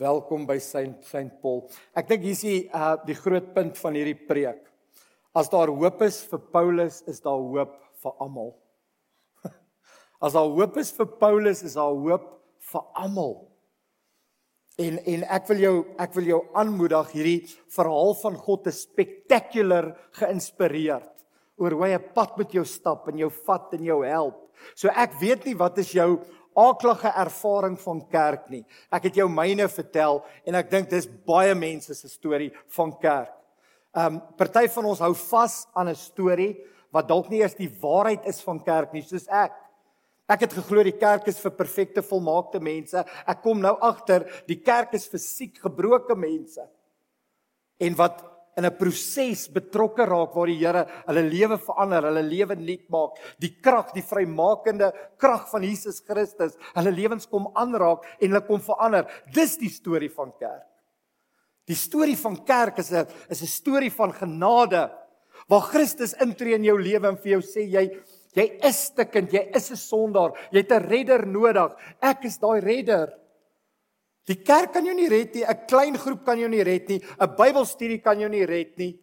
Welkom 0.00 0.46
by 0.48 0.56
Saint 0.58 1.04
Saint 1.04 1.34
Paul. 1.42 1.66
Ek 1.92 2.08
dink 2.08 2.22
hier 2.24 2.32
is 2.32 2.40
die 2.40 2.70
uh 2.72 2.94
die 3.04 3.16
groot 3.18 3.50
punt 3.52 3.76
van 3.76 3.98
hierdie 3.98 4.16
preek. 4.16 4.62
As 5.36 5.52
daar 5.52 5.68
hoop 5.68 6.00
is 6.06 6.22
vir 6.30 6.40
Paulus, 6.54 7.02
is 7.12 7.20
daar 7.20 7.36
hoop 7.36 7.76
vir 8.00 8.16
almal. 8.16 8.54
As 10.24 10.32
daar 10.32 10.48
hoop 10.56 10.80
is 10.80 10.94
vir 10.96 11.10
Paulus, 11.20 11.60
is 11.68 11.76
daar 11.76 11.92
hoop 11.92 12.24
vir 12.72 12.88
almal. 13.04 13.36
En 14.80 14.96
en 15.04 15.28
ek 15.36 15.52
wil 15.52 15.64
jou 15.66 15.76
ek 16.00 16.16
wil 16.16 16.32
jou 16.32 16.42
aanmoedig 16.64 17.16
hierdie 17.18 17.40
verhaal 17.76 18.16
van 18.24 18.40
God 18.40 18.72
is 18.72 18.86
spectacular 18.88 19.92
geïnspireerd 20.16 21.12
oor 21.60 21.76
hoe 21.76 21.90
hy 21.90 21.92
'n 21.98 22.14
pad 22.16 22.38
met 22.40 22.56
jou 22.56 22.64
stap 22.64 23.04
en 23.12 23.20
jou 23.20 23.28
vat 23.44 23.76
en 23.76 23.84
jou 23.84 24.00
help. 24.00 24.38
So 24.74 24.88
ek 24.88 25.20
weet 25.20 25.44
nie 25.44 25.58
wat 25.58 25.76
is 25.78 25.92
jou 25.92 26.22
aaklige 26.58 27.08
ervaring 27.08 27.78
van 27.80 28.00
kerk 28.10 28.48
nie. 28.50 28.64
Ek 28.92 29.08
het 29.08 29.16
jou 29.16 29.28
myne 29.28 29.68
vertel 29.68 30.22
en 30.46 30.54
ek 30.54 30.70
dink 30.70 30.90
dis 30.90 31.08
baie 31.26 31.54
mense 31.54 31.94
se 31.94 32.08
storie 32.08 32.50
van 32.76 32.92
kerk. 33.00 33.32
Um 33.92 34.20
party 34.38 34.68
van 34.72 34.88
ons 34.88 35.02
hou 35.04 35.12
vas 35.14 35.66
aan 35.74 35.88
'n 35.88 35.94
storie 35.94 36.56
wat 36.92 37.08
dalk 37.08 37.28
nie 37.30 37.40
eers 37.40 37.54
die 37.54 37.70
waarheid 37.80 38.26
is 38.26 38.40
van 38.40 38.60
kerk 38.64 38.92
nie, 38.92 39.02
soos 39.02 39.26
ek. 39.28 39.52
Ek 40.28 40.40
het 40.40 40.52
geglo 40.52 40.82
die 40.82 40.96
kerk 40.96 41.26
is 41.28 41.40
vir 41.40 41.50
perfekte 41.50 42.02
volmaakte 42.02 42.60
mense. 42.60 43.04
Ek 43.26 43.42
kom 43.42 43.60
nou 43.60 43.76
agter 43.80 44.24
die 44.46 44.60
kerk 44.62 44.94
is 44.94 45.06
vir 45.06 45.18
siek 45.18 45.58
gebroke 45.58 46.14
mense. 46.14 46.68
En 47.80 47.94
wat 47.94 48.31
in 48.56 48.66
'n 48.66 48.76
proses 48.76 49.48
betrokke 49.48 50.04
raak 50.04 50.34
waar 50.34 50.46
die 50.46 50.58
Here 50.58 50.86
hulle 51.06 51.22
lewe 51.22 51.58
verander, 51.58 52.02
hulle 52.02 52.22
lewe 52.22 52.54
nuut 52.56 52.88
maak, 52.90 53.16
die 53.38 53.56
krag, 53.60 53.92
die 53.94 54.02
vrymakende 54.02 54.92
krag 55.16 55.48
van 55.50 55.62
Jesus 55.62 56.00
Christus, 56.00 56.56
hulle 56.74 56.90
lewens 56.90 57.26
kom 57.26 57.48
aanraak 57.54 58.04
en 58.20 58.30
hulle 58.30 58.46
kom 58.46 58.60
verander. 58.60 59.06
Dis 59.32 59.56
die 59.56 59.70
storie 59.70 60.10
van 60.10 60.32
kerk. 60.38 60.68
Die 61.66 61.78
storie 61.78 62.16
van 62.16 62.44
kerk 62.44 62.78
is 62.78 62.92
'n 62.92 63.06
is 63.30 63.42
'n 63.42 63.46
storie 63.46 63.90
van 63.90 64.12
genade 64.12 64.90
waar 65.48 65.60
Christus 65.72 66.14
intree 66.14 66.54
in 66.54 66.64
jou 66.64 66.78
lewe 66.78 67.08
en 67.08 67.16
vir 67.16 67.32
jou 67.32 67.40
sê 67.40 67.66
jy 67.66 68.02
Jy 68.32 68.46
is 68.64 68.78
stikkend, 68.88 69.32
jy 69.32 69.50
is 69.54 69.70
'n 69.70 69.76
sondaar, 69.76 70.32
jy 70.50 70.62
het 70.64 70.72
'n 70.72 70.88
redder 70.88 71.26
nodig. 71.26 71.76
Ek 72.00 72.24
is 72.24 72.38
daai 72.38 72.60
redder. 72.60 73.12
Die 74.30 74.38
kerk 74.38 74.70
kan 74.76 74.86
jou 74.86 74.94
nie 74.94 75.08
red 75.10 75.34
nie, 75.34 75.44
'n 75.44 75.66
klein 75.66 75.98
groep 75.98 76.24
kan 76.24 76.38
jou 76.38 76.48
nie 76.48 76.62
red 76.62 76.88
nie, 76.88 77.00
'n 77.00 77.36
Bybelstudie 77.36 78.02
kan 78.02 78.18
jou 78.20 78.28
nie 78.28 78.46
red 78.46 78.78
nie. 78.78 79.00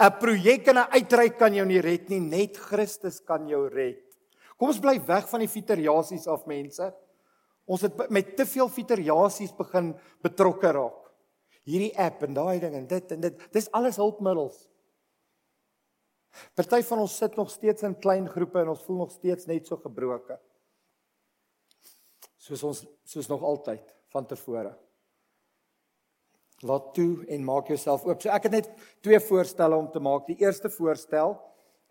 'n 0.00 0.18
Projek 0.18 0.68
en 0.68 0.78
'n 0.78 0.90
uitreik 0.90 1.38
kan 1.38 1.54
jou 1.54 1.66
nie 1.66 1.80
red 1.80 2.08
nie, 2.08 2.20
net 2.20 2.56
Christus 2.56 3.20
kan 3.20 3.48
jou 3.48 3.68
red. 3.68 4.02
Kom 4.56 4.68
ons 4.68 4.80
bly 4.80 4.98
weg 5.06 5.28
van 5.28 5.40
die 5.40 5.48
fiteriasies 5.48 6.26
af 6.26 6.46
mense. 6.46 6.94
Ons 7.66 7.82
het 7.82 8.10
met 8.10 8.36
te 8.36 8.46
veel 8.46 8.68
fiteriasies 8.68 9.52
begin 9.56 9.94
betrokke 10.22 10.72
raak. 10.72 11.12
Hierdie 11.64 11.94
app 11.98 12.22
en 12.22 12.34
daai 12.34 12.60
ding 12.60 12.74
en 12.74 12.86
dit 12.86 13.12
en 13.12 13.20
dit, 13.20 13.52
dis 13.52 13.70
alles 13.72 13.96
hulpmiddels. 13.96 14.68
Party 16.54 16.82
van 16.82 16.98
ons 16.98 17.16
sit 17.16 17.36
nog 17.36 17.50
steeds 17.50 17.82
in 17.82 17.98
klein 17.98 18.28
groepe 18.28 18.60
en 18.60 18.68
ons 18.68 18.82
voel 18.82 18.96
nog 18.96 19.12
steeds 19.12 19.46
net 19.46 19.66
so 19.66 19.76
gebroken. 19.76 20.38
Soos 22.36 22.62
ons 22.62 22.86
soos 23.04 23.28
nog 23.28 23.42
altyd 23.42 23.97
van 24.12 24.26
tevore. 24.26 24.72
Laat 26.66 26.94
toe 26.94 27.24
en 27.30 27.44
maak 27.44 27.68
jouself 27.70 28.04
oop. 28.04 28.22
So 28.22 28.32
ek 28.34 28.48
het 28.48 28.56
net 28.56 28.70
twee 29.04 29.20
voorstelle 29.22 29.76
om 29.78 29.90
te 29.92 30.02
maak. 30.02 30.26
Die 30.26 30.38
eerste 30.42 30.70
voorstel 30.70 31.36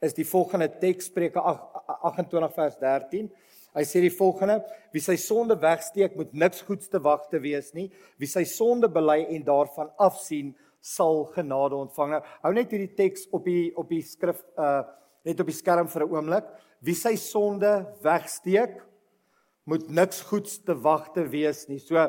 is 0.04 0.14
die 0.18 0.28
volgende 0.28 0.68
teks 0.82 1.08
Spreuke 1.08 1.40
28 1.40 2.54
vers 2.54 2.76
13. 2.82 3.30
Hy 3.78 3.84
sê 3.86 4.02
die 4.04 4.14
volgende: 4.14 4.60
Wie 4.94 5.04
sy 5.04 5.16
sonde 5.22 5.56
wegsteek, 5.62 6.16
moet 6.18 6.34
niks 6.34 6.64
goeds 6.68 6.90
te 6.92 7.00
wag 7.04 7.28
te 7.32 7.40
wees 7.44 7.72
nie. 7.78 7.88
Wie 8.20 8.30
sy 8.30 8.44
sonde 8.50 8.90
bely 8.92 9.22
en 9.36 9.46
daarvan 9.48 9.92
afsien, 10.02 10.56
sal 10.82 11.26
genade 11.36 11.78
ontvang. 11.78 12.16
Nou, 12.16 12.22
hou 12.44 12.54
net 12.56 12.74
hierdie 12.74 12.96
teks 12.98 13.28
op 13.36 13.46
die 13.48 13.72
op 13.78 13.90
die 13.92 14.04
skrif 14.06 14.44
uh 14.58 14.82
net 15.28 15.42
op 15.44 15.50
die 15.50 15.58
skerm 15.58 15.90
vir 15.92 16.06
'n 16.06 16.14
oomblik. 16.14 16.46
Wie 16.80 16.96
sy 16.96 17.16
sonde 17.20 17.72
wegsteek, 18.02 18.78
moet 19.68 19.90
niks 19.92 20.22
goeds 20.30 20.58
te 20.64 20.76
wagte 20.80 21.26
wees 21.32 21.66
nie. 21.68 21.80
So 21.84 22.08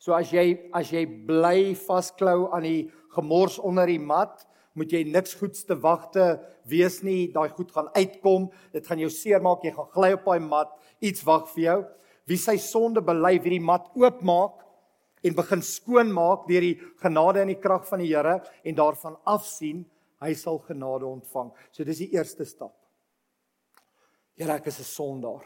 so 0.00 0.14
as 0.16 0.30
jy 0.32 0.70
as 0.72 0.92
jy 0.94 1.04
bly 1.28 1.74
vasklou 1.76 2.48
aan 2.54 2.64
die 2.64 2.90
gemors 3.12 3.58
onder 3.58 3.90
die 3.90 4.00
mat, 4.00 4.46
moet 4.78 4.92
jy 4.94 5.02
niks 5.04 5.34
goeds 5.36 5.66
te 5.68 5.76
wagte 5.76 6.38
wees 6.70 7.02
nie. 7.04 7.28
Daai 7.34 7.50
goed 7.52 7.74
gaan 7.74 7.90
uitkom. 7.96 8.48
Dit 8.72 8.86
gaan 8.86 9.02
jou 9.02 9.10
seermaak. 9.12 9.66
Jy 9.66 9.74
gaan 9.76 9.90
gly 9.92 10.12
op 10.16 10.30
daai 10.30 10.46
mat. 10.46 10.72
Iets 11.02 11.26
wag 11.26 11.50
vir 11.52 11.64
jou. 11.66 11.78
Wie 12.30 12.38
sy 12.38 12.56
sonde 12.62 13.02
bely, 13.02 13.34
wie 13.42 13.58
die 13.58 13.64
mat 13.64 13.90
oopmaak, 13.98 14.60
en 15.22 15.36
begin 15.36 15.62
skoonmaak 15.64 16.46
deur 16.48 16.64
die 16.64 16.76
genade 17.02 17.42
en 17.42 17.52
die 17.52 17.60
krag 17.60 17.86
van 17.88 18.00
die 18.02 18.10
Here 18.12 18.38
en 18.64 18.76
daarvan 18.76 19.18
afsien 19.28 19.84
hy 20.20 20.32
sal 20.36 20.60
genade 20.64 21.08
ontvang. 21.08 21.50
So 21.72 21.84
dis 21.84 22.02
die 22.04 22.12
eerste 22.16 22.46
stap. 22.48 22.74
Here 24.36 24.56
ek 24.56 24.66
is 24.66 24.80
'n 24.80 24.84
sondaar. 24.84 25.44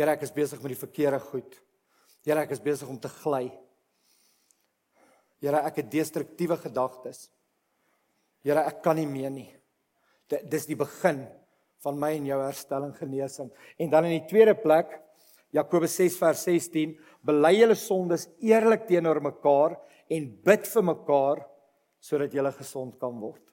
Here 0.00 0.14
ek 0.16 0.22
is 0.24 0.32
besig 0.32 0.62
met 0.62 0.72
die 0.72 0.80
verkeerde 0.80 1.18
goed. 1.20 1.58
Here 2.24 2.40
ek 2.40 2.54
is 2.54 2.62
besig 2.64 2.88
om 2.88 2.96
te 2.96 3.10
gly. 3.20 3.50
Here 5.44 5.60
ek 5.68 5.82
het 5.82 5.90
destruktiewe 5.92 6.56
gedagtes. 6.62 7.26
Here 8.40 8.64
ek 8.64 8.80
kan 8.80 8.96
nie 8.96 9.04
meer 9.04 9.28
nie. 9.34 9.50
Dis 10.48 10.64
die 10.64 10.78
begin 10.78 11.26
van 11.84 12.00
my 12.00 12.14
en 12.16 12.30
jou 12.30 12.40
herstelling 12.40 12.94
genesing. 12.96 13.52
En 13.76 13.92
dan 13.92 14.08
in 14.08 14.16
die 14.16 14.28
tweede 14.30 14.56
plek 14.56 14.96
Jakobus 15.52 15.98
6 16.00 16.16
vers 16.22 16.46
16 16.48 16.96
bely 17.26 17.52
julle 17.58 17.76
sondes 17.76 18.24
eerlik 18.40 18.88
teenoor 18.88 19.20
mekaar 19.20 19.76
en 20.08 20.32
bid 20.48 20.68
vir 20.70 20.88
mekaar 20.94 21.44
sodat 22.00 22.32
julle 22.32 22.56
gesond 22.56 22.96
kan 23.02 23.20
word. 23.20 23.49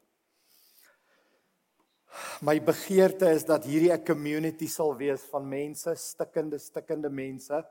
My 2.42 2.60
begeerte 2.62 3.30
is 3.34 3.46
dat 3.46 3.66
hierdie 3.66 3.92
'n 3.94 4.06
community 4.06 4.68
sal 4.68 4.96
wees 4.96 5.24
van 5.32 5.50
mense, 5.50 5.96
stikkende 5.96 6.60
stikkende 6.60 7.10
mense 7.10 7.66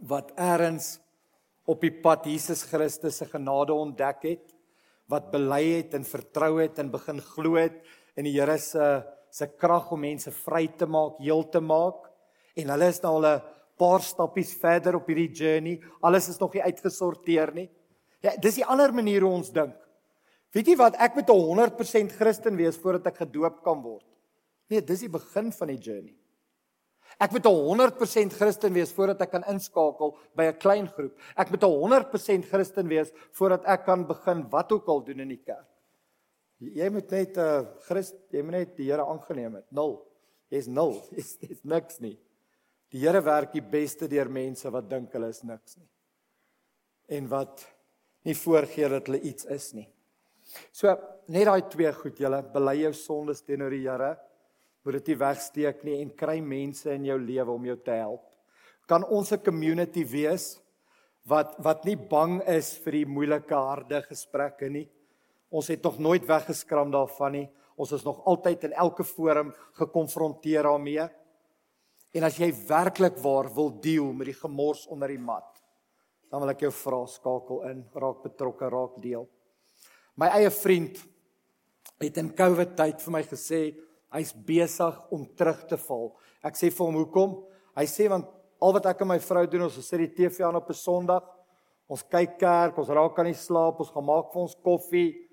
wat 0.00 0.32
eers 0.38 0.98
op 1.66 1.80
die 1.80 1.92
pad 2.02 2.24
Jesus 2.26 2.62
Christus 2.62 3.16
se 3.16 3.26
genade 3.26 3.74
ontdek 3.74 4.22
het, 4.22 4.54
wat 5.06 5.30
bely 5.30 5.82
het 5.82 5.94
en 5.94 6.04
vertrou 6.04 6.60
het 6.60 6.78
en 6.78 6.90
begin 6.90 7.20
glo 7.20 7.56
het 7.56 7.82
in 8.16 8.24
die 8.24 8.38
Here 8.38 8.58
se 8.58 9.02
se 9.32 9.46
krag 9.46 9.90
om 9.92 10.00
mense 10.00 10.30
vry 10.30 10.66
te 10.76 10.86
maak, 10.86 11.16
heel 11.18 11.48
te 11.48 11.60
maak 11.60 12.10
en 12.54 12.68
hulle 12.68 12.88
is 12.88 13.00
nou 13.02 13.14
al 13.16 13.26
'n 13.26 13.42
paar 13.78 14.00
stappies 14.00 14.52
verder 14.60 14.96
op 14.96 15.06
hierdie 15.06 15.32
journey. 15.32 15.80
Alles 16.00 16.28
is 16.28 16.38
nog 16.38 16.52
nie 16.52 16.62
uitgesorteer 16.62 17.54
nie. 17.54 17.70
Ja, 18.20 18.36
dis 18.36 18.54
die 18.54 18.66
ander 18.66 18.92
manier 18.94 19.22
hoe 19.22 19.32
ons 19.32 19.50
dink. 19.50 19.74
Weet 20.52 20.68
jy 20.68 20.76
wat, 20.76 20.98
ek 21.00 21.14
moet 21.16 21.30
100% 21.32 22.16
Christen 22.18 22.58
wees 22.60 22.76
voordat 22.80 23.08
ek 23.08 23.22
gedoop 23.24 23.62
kan 23.64 23.80
word. 23.80 24.04
Nee, 24.68 24.84
dis 24.84 25.04
die 25.04 25.12
begin 25.12 25.50
van 25.52 25.72
die 25.72 25.80
journey. 25.80 26.14
Ek 27.20 27.32
moet 27.34 27.44
100% 27.44 28.36
Christen 28.38 28.72
wees 28.72 28.92
voordat 28.96 29.20
ek 29.26 29.34
kan 29.34 29.44
inskakel 29.52 30.14
by 30.36 30.48
'n 30.48 30.58
klein 30.58 30.88
groep. 30.88 31.12
Ek 31.36 31.50
moet 31.50 31.64
100% 31.64 32.48
Christen 32.48 32.88
wees 32.88 33.12
voordat 33.32 33.64
ek 33.64 33.84
kan 33.84 34.06
begin 34.06 34.48
wat 34.50 34.72
ook 34.72 34.88
al 34.88 35.04
doen 35.04 35.20
in 35.20 35.28
die 35.28 35.42
kerk. 35.44 35.68
Jy 36.58 36.88
moet 36.90 37.10
net 37.10 37.36
'n 37.36 37.40
uh, 37.40 37.66
Christ, 37.88 38.16
jy 38.30 38.42
moet 38.42 38.52
net 38.52 38.76
die 38.76 38.90
Here 38.90 39.04
aangeneem 39.04 39.54
het. 39.54 39.66
Nul. 39.72 40.00
Jy's 40.50 40.68
nul. 40.68 41.02
Jy's 41.16 41.64
niks 41.64 42.00
nie. 42.00 42.18
Die 42.90 43.00
Here 43.00 43.20
werk 43.24 43.52
die 43.52 43.64
beste 43.64 44.08
deur 44.08 44.28
mense 44.28 44.70
wat 44.70 44.88
dink 44.88 45.12
hulle 45.12 45.28
is 45.28 45.42
niks 45.42 45.76
nie. 45.76 45.88
En 47.08 47.28
wat 47.28 47.66
nie 48.24 48.34
voorgee 48.34 48.88
dat 48.88 49.06
hulle 49.06 49.20
iets 49.20 49.44
is 49.44 49.72
nie. 49.74 49.88
So 50.72 50.92
net 51.28 51.46
daai 51.46 51.62
twee 51.70 51.92
goed, 51.92 52.18
julle 52.18 52.42
bely 52.52 52.76
jou 52.82 52.92
sondes 52.92 53.42
teenoor 53.42 53.70
die 53.70 53.86
Here, 53.86 54.16
moet 54.84 54.98
dit 54.98 55.12
nie 55.12 55.18
wegsteek 55.18 55.84
nie 55.84 56.00
en 56.02 56.10
kry 56.10 56.40
mense 56.40 56.90
in 56.90 57.04
jou 57.04 57.18
lewe 57.18 57.52
om 57.52 57.64
jou 57.64 57.76
te 57.76 57.92
help. 58.00 58.24
Kan 58.88 59.04
ons 59.04 59.32
'n 59.32 59.44
community 59.44 60.04
wees 60.04 60.60
wat 61.24 61.54
wat 61.58 61.84
nie 61.84 61.96
bang 61.96 62.42
is 62.48 62.76
vir 62.78 62.92
die 62.92 63.06
moeilike 63.06 63.54
harde 63.54 64.02
gesprekke 64.02 64.68
nie, 64.68 64.88
Ons 65.52 65.68
het 65.68 65.82
nog 65.84 65.98
nooit 66.00 66.24
weggeskram 66.24 66.90
daarvan 66.92 67.36
nie. 67.36 67.48
Ons 67.76 67.92
is 67.92 68.04
nog 68.04 68.22
altyd 68.28 68.64
in 68.70 68.72
elke 68.72 69.04
forum 69.04 69.52
gekonfronteer 69.76 70.64
daarmee. 70.64 71.04
En 72.16 72.24
as 72.24 72.38
jy 72.40 72.48
werklik 72.68 73.18
waar 73.20 73.50
wil 73.52 73.68
deel 73.80 74.12
met 74.16 74.30
die 74.30 74.36
gemors 74.36 74.86
onder 74.92 75.12
die 75.12 75.20
mat, 75.20 75.60
dan 76.32 76.40
wil 76.40 76.52
ek 76.52 76.64
jou 76.64 76.72
vra 76.72 77.02
skakel 77.08 77.62
in, 77.68 77.84
raak 77.92 78.22
betrokke, 78.24 78.68
raak 78.72 78.96
deel. 79.04 79.26
My 80.20 80.28
eie 80.36 80.50
vriend 80.52 80.98
het 82.02 82.18
in 82.20 82.32
COVID 82.36 82.74
tyd 82.76 83.00
vir 83.00 83.14
my 83.14 83.22
gesê 83.24 83.60
hy's 84.12 84.32
besig 84.46 84.98
om 85.14 85.24
terug 85.38 85.62
te 85.70 85.78
val. 85.80 86.10
Ek 86.44 86.58
sê 86.58 86.68
vir 86.68 86.84
hom 86.84 86.98
hoekom? 87.00 87.36
Hy 87.78 87.86
sê 87.88 88.08
want 88.12 88.28
al 88.62 88.74
wat 88.76 88.90
ek 88.90 89.00
en 89.02 89.12
my 89.14 89.18
vrou 89.22 89.46
doen, 89.48 89.64
ons 89.66 89.78
sit 89.80 90.02
die 90.02 90.10
TV 90.12 90.44
aan 90.44 90.58
op 90.60 90.68
'n 90.68 90.76
Sondag. 90.76 91.24
Ons 91.88 92.02
kyk 92.02 92.38
kerk, 92.38 92.78
ons 92.78 92.88
raak 92.88 93.18
aan 93.18 93.32
die 93.32 93.34
slaap, 93.34 93.80
ons 93.80 93.90
gaan 93.90 94.04
maak 94.04 94.32
vir 94.32 94.42
ons 94.42 94.54
koffie. 94.54 95.28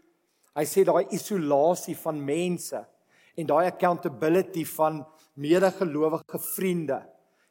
Hy 0.56 0.66
sê 0.66 0.84
daai 0.84 1.08
isolasie 1.12 1.96
van 1.96 2.26
mense 2.26 2.86
en 3.38 3.48
daai 3.48 3.68
accountability 3.68 4.66
van 4.66 5.06
medegelowige 5.36 6.40
vriende 6.56 7.06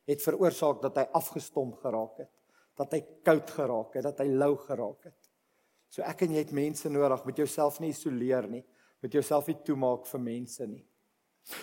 het 0.07 0.23
veroorsaak 0.23 0.83
dat 0.83 0.97
hy 0.97 1.07
afgestomp 1.12 1.81
geraak 1.83 2.19
het, 2.19 2.31
dat 2.77 2.93
hy 2.93 3.01
koud 3.25 3.51
geraak 3.51 3.95
het, 3.95 4.05
dat 4.05 4.19
hy 4.19 4.27
lou 4.27 4.57
geraak 4.57 5.05
het. 5.05 5.28
So 5.88 6.05
ek 6.05 6.27
en 6.27 6.35
jy 6.37 6.44
het 6.44 6.53
mense 6.57 6.90
nodig, 6.92 7.24
met 7.24 7.40
jouself 7.40 7.81
nie 7.81 7.92
isoleer 7.94 8.48
nie, 8.51 8.64
met 9.03 9.14
jouself 9.14 9.48
nie 9.48 9.57
toemaak 9.64 10.07
vir 10.11 10.20
mense 10.20 10.66
nie. 10.68 10.85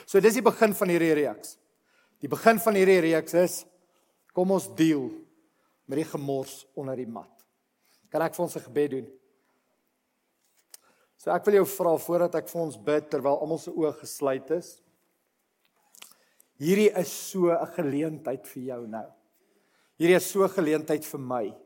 So 0.06 0.22
dis 0.24 0.40
die 0.40 0.46
begin 0.46 0.74
van 0.74 0.90
hierdie 0.90 1.14
reeks. 1.22 1.58
Die 2.24 2.32
begin 2.32 2.60
van 2.64 2.78
hierdie 2.80 3.02
reeks 3.06 3.36
is 3.38 3.60
kom 4.36 4.52
ons 4.52 4.68
deel 4.76 5.12
met 5.86 6.02
die 6.02 6.08
gemors 6.10 6.64
onder 6.76 6.98
die 6.98 7.08
mat. 7.08 7.32
Kan 8.10 8.24
ek 8.26 8.34
vir 8.36 8.44
ons 8.46 8.56
'n 8.58 8.66
gebed 8.66 8.92
doen? 8.92 9.08
So 11.18 11.32
ek 11.32 11.46
wil 11.46 11.56
jou 11.56 11.66
vra 11.66 11.98
voordat 11.98 12.36
ek 12.36 12.50
vir 12.50 12.62
ons 12.62 12.78
bid 12.78 13.10
terwyl 13.10 13.40
almal 13.40 13.60
se 13.60 13.72
oë 13.72 13.94
gesluit 14.00 14.52
is. 14.52 14.82
Hierdie 16.60 16.92
is 16.98 17.12
so 17.12 17.52
'n 17.52 17.68
geleentheid 17.76 18.48
vir 18.48 18.64
jou 18.64 18.88
nou. 18.88 19.08
Hierdie 20.00 20.16
is 20.16 20.26
so 20.26 20.44
'n 20.44 20.50
geleentheid 20.50 21.04
vir 21.06 21.20
my 21.20 21.65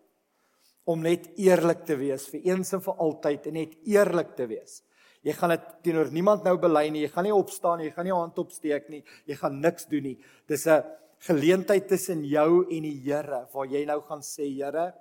om 0.90 1.02
net 1.06 1.28
eerlik 1.38 1.84
te 1.86 1.98
wees 2.00 2.26
vir 2.32 2.48
eens 2.50 2.74
en 2.74 2.82
vir 2.82 3.02
altyd 3.06 3.50
en 3.50 3.58
net 3.60 3.76
eerlik 3.88 4.32
te 4.38 4.48
wees. 4.50 4.80
Jy 5.26 5.36
gaan 5.36 5.52
dit 5.54 5.68
teenoor 5.84 6.10
niemand 6.16 6.46
nou 6.48 6.56
bely 6.62 6.86
nie. 6.94 7.04
Jy 7.04 7.12
gaan 7.14 7.28
nie 7.28 7.36
opstaan 7.36 7.82
nie. 7.82 7.90
Jy 7.90 7.96
gaan 7.98 8.08
nie 8.08 8.16
hand 8.16 8.40
opsteek 8.40 8.88
nie. 8.90 9.02
Jy 9.28 9.36
gaan 9.42 9.60
niks 9.60 9.90
doen 9.92 10.08
nie. 10.08 10.18
Dis 10.48 10.66
'n 10.66 10.84
geleentheid 11.28 11.88
tussen 11.88 12.24
jou 12.24 12.66
en 12.72 12.84
die 12.84 13.02
Here 13.04 13.48
waar 13.54 13.68
jy 13.68 13.86
nou 13.86 14.02
gaan 14.02 14.22
sê, 14.22 14.48
Here, 14.48 14.94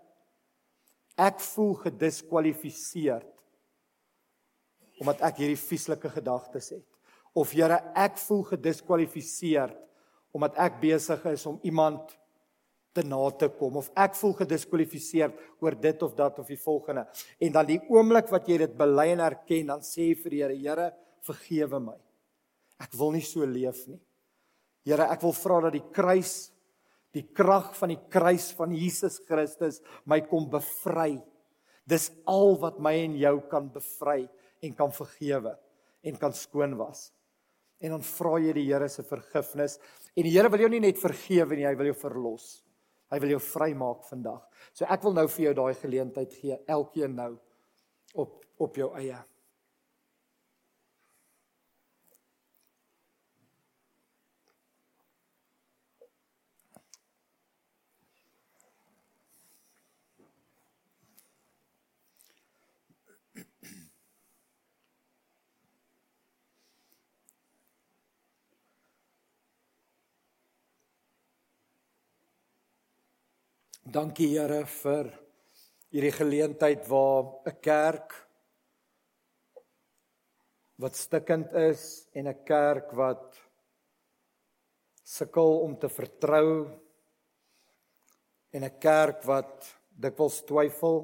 ek 1.17 1.41
voel 1.41 1.75
gediskwalifiseer 1.75 3.23
omdat 5.01 5.21
ek 5.23 5.37
hierdie 5.37 5.57
vieslike 5.57 6.11
gedagtes 6.11 6.71
het. 6.71 6.87
Of 7.35 7.53
Here, 7.53 7.93
ek 7.95 8.19
voel 8.19 8.43
gediskwalifiseer 8.43 9.77
omdat 10.35 10.59
ek 10.59 10.81
besig 10.81 11.25
is 11.27 11.47
om 11.47 11.61
iemand 11.63 12.19
te 12.97 13.05
na 13.07 13.21
te 13.39 13.49
kom 13.55 13.79
of 13.81 13.91
ek 13.99 14.17
voel 14.19 14.35
gediskwalifiseer 14.41 15.33
oor 15.63 15.77
dit 15.79 16.03
of 16.03 16.15
dat 16.19 16.39
of 16.43 16.49
die 16.51 16.61
volgende. 16.61 17.07
En 17.41 17.55
dan 17.55 17.69
die 17.69 17.81
oomblik 17.93 18.31
wat 18.33 18.49
jy 18.49 18.59
dit 18.65 18.77
bely 18.79 19.11
en 19.15 19.25
erken, 19.29 19.73
dan 19.75 19.85
sê 19.85 20.11
jy 20.11 20.19
vir 20.23 20.35
die 20.35 20.43
Here, 20.43 20.59
Here, 20.59 20.91
vergewe 21.27 21.81
my. 21.83 21.97
Ek 22.79 22.95
wil 22.99 23.17
nie 23.17 23.25
so 23.27 23.47
leef 23.47 23.85
nie. 23.91 23.99
Here, 24.87 25.09
ek 25.11 25.23
wil 25.27 25.35
vra 25.37 25.61
dat 25.67 25.77
die 25.77 25.85
kruis, 25.95 26.51
die 27.17 27.27
krag 27.35 27.73
van 27.77 27.93
die 27.93 28.01
kruis 28.13 28.51
van 28.57 28.75
Jesus 28.77 29.19
Christus 29.27 29.81
my 30.09 30.21
kom 30.29 30.49
bevry. 30.53 31.19
Dis 31.89 32.11
al 32.29 32.57
wat 32.61 32.79
my 32.85 32.95
en 33.07 33.17
jou 33.19 33.35
kan 33.51 33.71
bevry 33.73 34.27
en 34.65 34.75
kan 34.77 34.93
vergewe 34.95 35.55
en 36.05 36.19
kan 36.21 36.35
skoon 36.37 36.77
was. 36.79 37.09
En 37.81 37.95
dan 37.95 38.05
vra 38.05 38.39
jy 38.43 38.55
die 38.57 38.67
Here 38.69 38.89
se 38.91 39.05
vergifnis 39.07 39.79
en 40.15 40.27
die 40.27 40.35
Here 40.35 40.51
wil 40.53 40.67
jou 40.67 40.71
nie 40.73 40.83
net 40.85 41.01
vergewe 41.01 41.57
nie, 41.57 41.67
hy 41.67 41.77
wil 41.79 41.93
jou 41.93 41.99
verlos. 42.07 42.49
Hy 43.09 43.19
wil 43.23 43.35
jou 43.37 43.41
vrymaak 43.41 44.05
vandag. 44.09 44.43
So 44.77 44.85
ek 44.85 45.05
wil 45.07 45.17
nou 45.17 45.27
vir 45.33 45.49
jou 45.49 45.55
daai 45.63 45.81
geleentheid 45.81 46.35
gee, 46.41 46.59
elkeen 46.69 47.17
nou 47.17 47.33
op 48.15 48.37
op 48.59 48.75
jou 48.75 48.89
eie. 48.99 49.19
Dankie 73.89 74.35
Here 74.35 74.67
vir 74.69 75.07
hierdie 75.89 76.13
geleentheid 76.13 76.83
waar 76.91 77.41
'n 77.49 77.57
kerk 77.65 78.11
wat 80.77 80.95
stikkend 80.95 81.55
is 81.57 82.05
en 82.13 82.29
'n 82.29 82.45
kerk 82.45 82.93
wat 82.93 83.39
sukkel 85.03 85.61
om 85.65 85.79
te 85.79 85.89
vertrou 85.89 86.69
en 88.53 88.65
'n 88.65 88.79
kerk 88.79 89.25
wat 89.25 89.81
dikwels 89.89 90.45
twyfel 90.45 90.99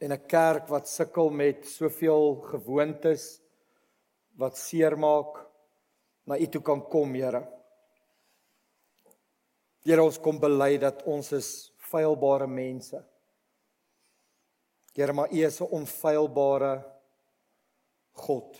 en 0.00 0.12
'n 0.12 0.26
kerk 0.26 0.66
wat 0.68 0.88
sukkel 0.88 1.30
met 1.30 1.66
soveel 1.66 2.42
gewoontes 2.50 3.40
wat 4.34 4.56
seermaak 4.56 5.32
na 6.26 6.34
U 6.36 6.46
toe 6.46 6.62
kan 6.62 6.82
kom 6.88 7.14
Here. 7.14 7.57
Here 9.88 10.04
ons 10.04 10.18
kom 10.20 10.36
bely 10.36 10.74
dat 10.76 11.00
ons 11.08 11.30
is 11.32 11.46
feilbare 11.88 12.44
mense. 12.44 12.98
Here 14.92 15.14
maar 15.16 15.32
U 15.32 15.38
is 15.46 15.60
'n 15.62 15.72
onfeilbare 15.78 16.84
God. 18.12 18.58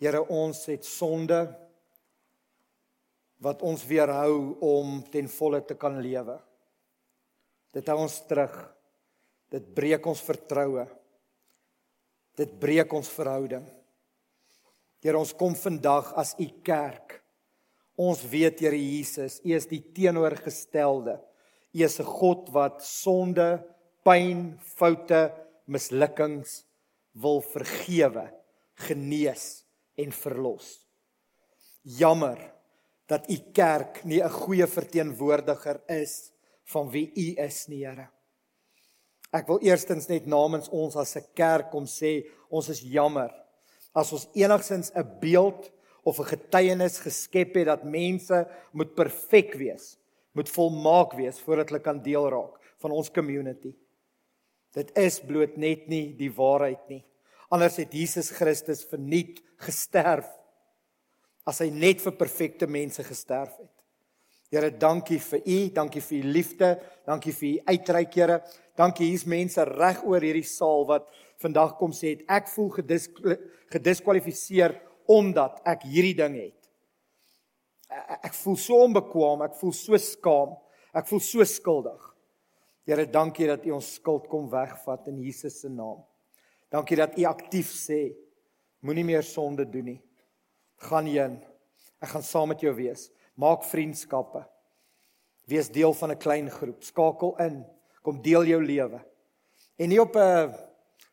Here 0.00 0.22
ons 0.28 0.66
het 0.66 0.84
sonde 0.84 1.54
wat 3.38 3.62
ons 3.62 3.86
weerhou 3.86 4.58
om 4.60 5.02
ten 5.10 5.28
volle 5.28 5.64
te 5.64 5.74
kan 5.74 6.00
lewe. 6.00 6.40
Dit 7.72 7.86
hou 7.86 7.98
ons 7.98 8.26
terug. 8.26 8.74
Dit 9.50 9.74
breek 9.74 10.06
ons 10.06 10.20
vertroue. 10.20 10.86
Dit 12.34 12.58
breek 12.58 12.92
ons 12.92 13.08
verhouding. 13.08 13.66
Here 15.00 15.18
ons 15.18 15.32
kom 15.32 15.54
vandag 15.54 16.12
as 16.14 16.34
u 16.38 16.48
kerk 16.62 17.21
Ons 18.02 18.24
weet 18.26 18.62
Here 18.64 18.78
Jesus, 18.78 19.38
U 19.44 19.52
is 19.54 19.68
die 19.70 19.82
teenoorgestelde. 19.94 21.20
U 21.72 21.84
is 21.84 22.00
'n 22.00 22.08
God 22.18 22.50
wat 22.50 22.82
sonde, 22.82 23.62
pyn, 24.04 24.58
foute, 24.76 25.32
mislukkings 25.66 26.64
wil 27.14 27.40
vergewe, 27.40 28.26
genees 28.74 29.64
en 29.96 30.12
verlos. 30.12 30.80
Jammer 31.82 32.38
dat 33.06 33.28
u 33.30 33.36
kerk 33.52 34.04
nie 34.04 34.22
'n 34.22 34.30
goeie 34.30 34.66
verteenwoordiger 34.66 35.80
is 35.88 36.32
van 36.64 36.90
wie 36.90 37.12
u 37.14 37.34
is 37.36 37.68
nie, 37.68 37.84
Here. 37.86 38.08
Ek 39.32 39.46
wil 39.46 39.60
eerstens 39.62 40.08
net 40.08 40.26
namens 40.26 40.68
ons 40.68 40.96
as 40.96 41.16
'n 41.16 41.24
kerk 41.34 41.70
kom 41.70 41.86
sê, 41.86 42.26
ons 42.50 42.68
is 42.68 42.80
jammer 42.80 43.30
as 43.94 44.12
ons 44.12 44.28
enigsins 44.34 44.90
'n 44.94 45.18
beeld 45.20 45.70
of 46.02 46.18
'n 46.18 46.30
getuienis 46.34 46.98
geskep 46.98 47.54
het 47.54 47.66
dat 47.66 47.84
mense 47.84 48.48
moet 48.72 48.94
perfek 48.94 49.54
wees, 49.54 49.98
moet 50.32 50.48
volmaak 50.48 51.12
wees 51.12 51.40
voordat 51.40 51.68
hulle 51.68 51.80
kan 51.80 52.02
deel 52.02 52.28
raak 52.28 52.58
van 52.78 52.90
ons 52.90 53.10
community. 53.10 53.74
Dit 54.72 54.96
is 54.96 55.20
bloot 55.20 55.56
net 55.56 55.88
nie 55.88 56.14
die 56.16 56.32
waarheid 56.32 56.88
nie. 56.88 57.04
Anders 57.48 57.76
het 57.76 57.92
Jesus 57.92 58.30
Christus 58.30 58.84
verniet 58.84 59.42
gesterf 59.56 60.26
as 61.44 61.58
hy 61.58 61.70
net 61.70 62.00
vir 62.00 62.12
perfekte 62.12 62.66
mense 62.66 63.04
gesterf 63.04 63.56
het. 63.58 63.70
Here, 64.52 64.70
dankie 64.70 65.18
vir 65.18 65.40
u, 65.46 65.58
dankie 65.72 66.00
vir 66.00 66.18
u 66.18 66.32
liefde, 66.32 66.80
dankie 67.06 67.32
vir 67.32 67.48
u 67.48 67.60
uitreik, 67.72 68.14
Here. 68.14 68.42
Dankie 68.76 69.10
hier's 69.10 69.26
mense 69.28 69.64
reg 69.64 70.00
oor 70.04 70.20
hierdie 70.24 70.46
saal 70.48 70.86
wat 70.88 71.08
vandag 71.42 71.74
kom 71.78 71.92
sê 71.92 72.14
het 72.14 72.22
ek 72.28 72.48
voel 72.52 72.70
gedis, 72.78 73.08
gediskwalifiseer 73.72 74.76
omdat 75.06 75.60
ek 75.68 75.86
hierdie 75.88 76.16
ding 76.16 76.36
het. 76.36 76.58
Ek 78.22 78.34
voel 78.34 78.56
so 78.56 78.78
onbekwaam, 78.84 79.44
ek 79.46 79.56
voel 79.60 79.74
so 79.76 79.98
skaam, 80.00 80.54
ek 80.94 81.08
voel 81.08 81.20
so 81.20 81.44
skuldig. 81.44 82.08
Here, 82.88 83.06
dankie 83.06 83.46
dat 83.46 83.66
U 83.68 83.76
ons 83.76 83.92
skuld 83.98 84.26
kom 84.30 84.48
wegvat 84.50 85.06
in 85.12 85.20
Jesus 85.22 85.60
se 85.62 85.70
naam. 85.70 86.00
Dankie 86.72 86.98
dat 86.98 87.14
U 87.18 87.26
aktief 87.28 87.70
sê, 87.70 88.14
moenie 88.82 89.04
meer 89.06 89.22
sonde 89.26 89.66
doen 89.68 89.92
nie. 89.92 90.00
Gaan 90.88 91.06
heen. 91.06 91.36
Ek 92.02 92.10
gaan 92.14 92.26
saam 92.26 92.50
met 92.50 92.64
jou 92.64 92.72
wees. 92.74 93.06
Maak 93.38 93.62
vriendskappe. 93.68 94.42
Wees 95.46 95.70
deel 95.70 95.94
van 95.94 96.10
'n 96.10 96.18
klein 96.18 96.50
groep. 96.50 96.82
Skakel 96.82 97.36
in. 97.38 97.64
Kom 98.02 98.22
deel 98.22 98.44
jou 98.44 98.62
lewe. 98.62 99.00
En 99.78 99.88
nie 99.88 100.00
op 100.00 100.16
'n 100.16 100.54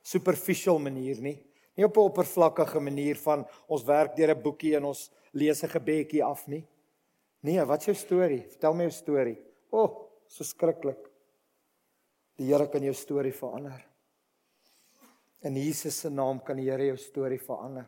superficial 0.02 0.80
manier 0.80 1.21
nie. 1.21 1.48
Nie 1.75 1.86
op 1.86 1.97
'n 1.97 1.99
oppervlakkige 2.10 2.79
manier 2.79 3.15
van 3.15 3.45
ons 3.67 3.84
werk 3.84 4.15
deur 4.15 4.36
'n 4.36 4.41
boekie 4.41 4.75
en 4.75 4.86
ons 4.86 5.12
lees 5.34 5.63
'n 5.63 5.69
gebedjie 5.69 6.23
af 6.23 6.47
nie. 6.47 6.67
Nee, 7.41 7.65
wat 7.65 7.79
is 7.79 7.86
jou 7.86 7.95
storie? 7.95 8.41
Vertel 8.41 8.73
my 8.73 8.84
jou 8.84 8.91
storie. 8.91 9.38
O, 9.71 9.84
oh, 9.84 9.91
so 10.27 10.43
skrikkelik. 10.43 11.10
Die 12.39 12.47
Here 12.47 12.67
kan 12.67 12.84
jou 12.84 12.93
storie 12.93 13.34
verander. 13.34 13.86
In 15.41 15.55
Jesus 15.55 15.99
se 15.99 16.10
naam 16.10 16.39
kan 16.43 16.58
die 16.58 16.69
Here 16.69 16.86
jou 16.86 16.97
storie 16.97 17.39
verander. 17.39 17.88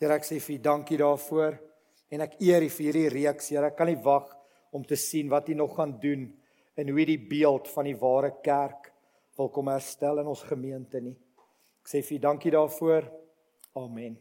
Here, 0.00 0.14
ek 0.14 0.26
sê 0.26 0.40
vir 0.42 0.56
U 0.56 0.62
dankie 0.62 0.98
daarvoor 0.98 1.58
en 2.10 2.20
ek 2.20 2.40
eer 2.42 2.62
U 2.66 2.68
vir 2.68 2.86
hierdie 2.88 3.10
reeks. 3.14 3.50
Here, 3.50 3.66
ek 3.70 3.76
kan 3.78 3.86
nie 3.86 4.00
wag 4.02 4.26
om 4.74 4.82
te 4.84 4.96
sien 4.98 5.30
wat 5.30 5.48
U 5.48 5.54
nog 5.54 5.76
gaan 5.76 5.98
doen 6.02 6.26
en 6.74 6.88
hoe 6.88 7.06
die 7.06 7.18
beeld 7.18 7.68
van 7.70 7.86
die 7.86 7.98
ware 7.98 8.32
kerk 8.42 8.90
wil 9.38 9.50
kom 9.52 9.70
herstel 9.70 10.18
in 10.22 10.30
ons 10.32 10.42
gemeente 10.48 11.00
nie. 11.00 11.14
Ek 11.82 11.90
sê 11.90 12.02
vir 12.06 12.18
U 12.18 12.22
dankie 12.22 12.52
daarvoor. 12.54 13.08
Amen. 13.74 14.14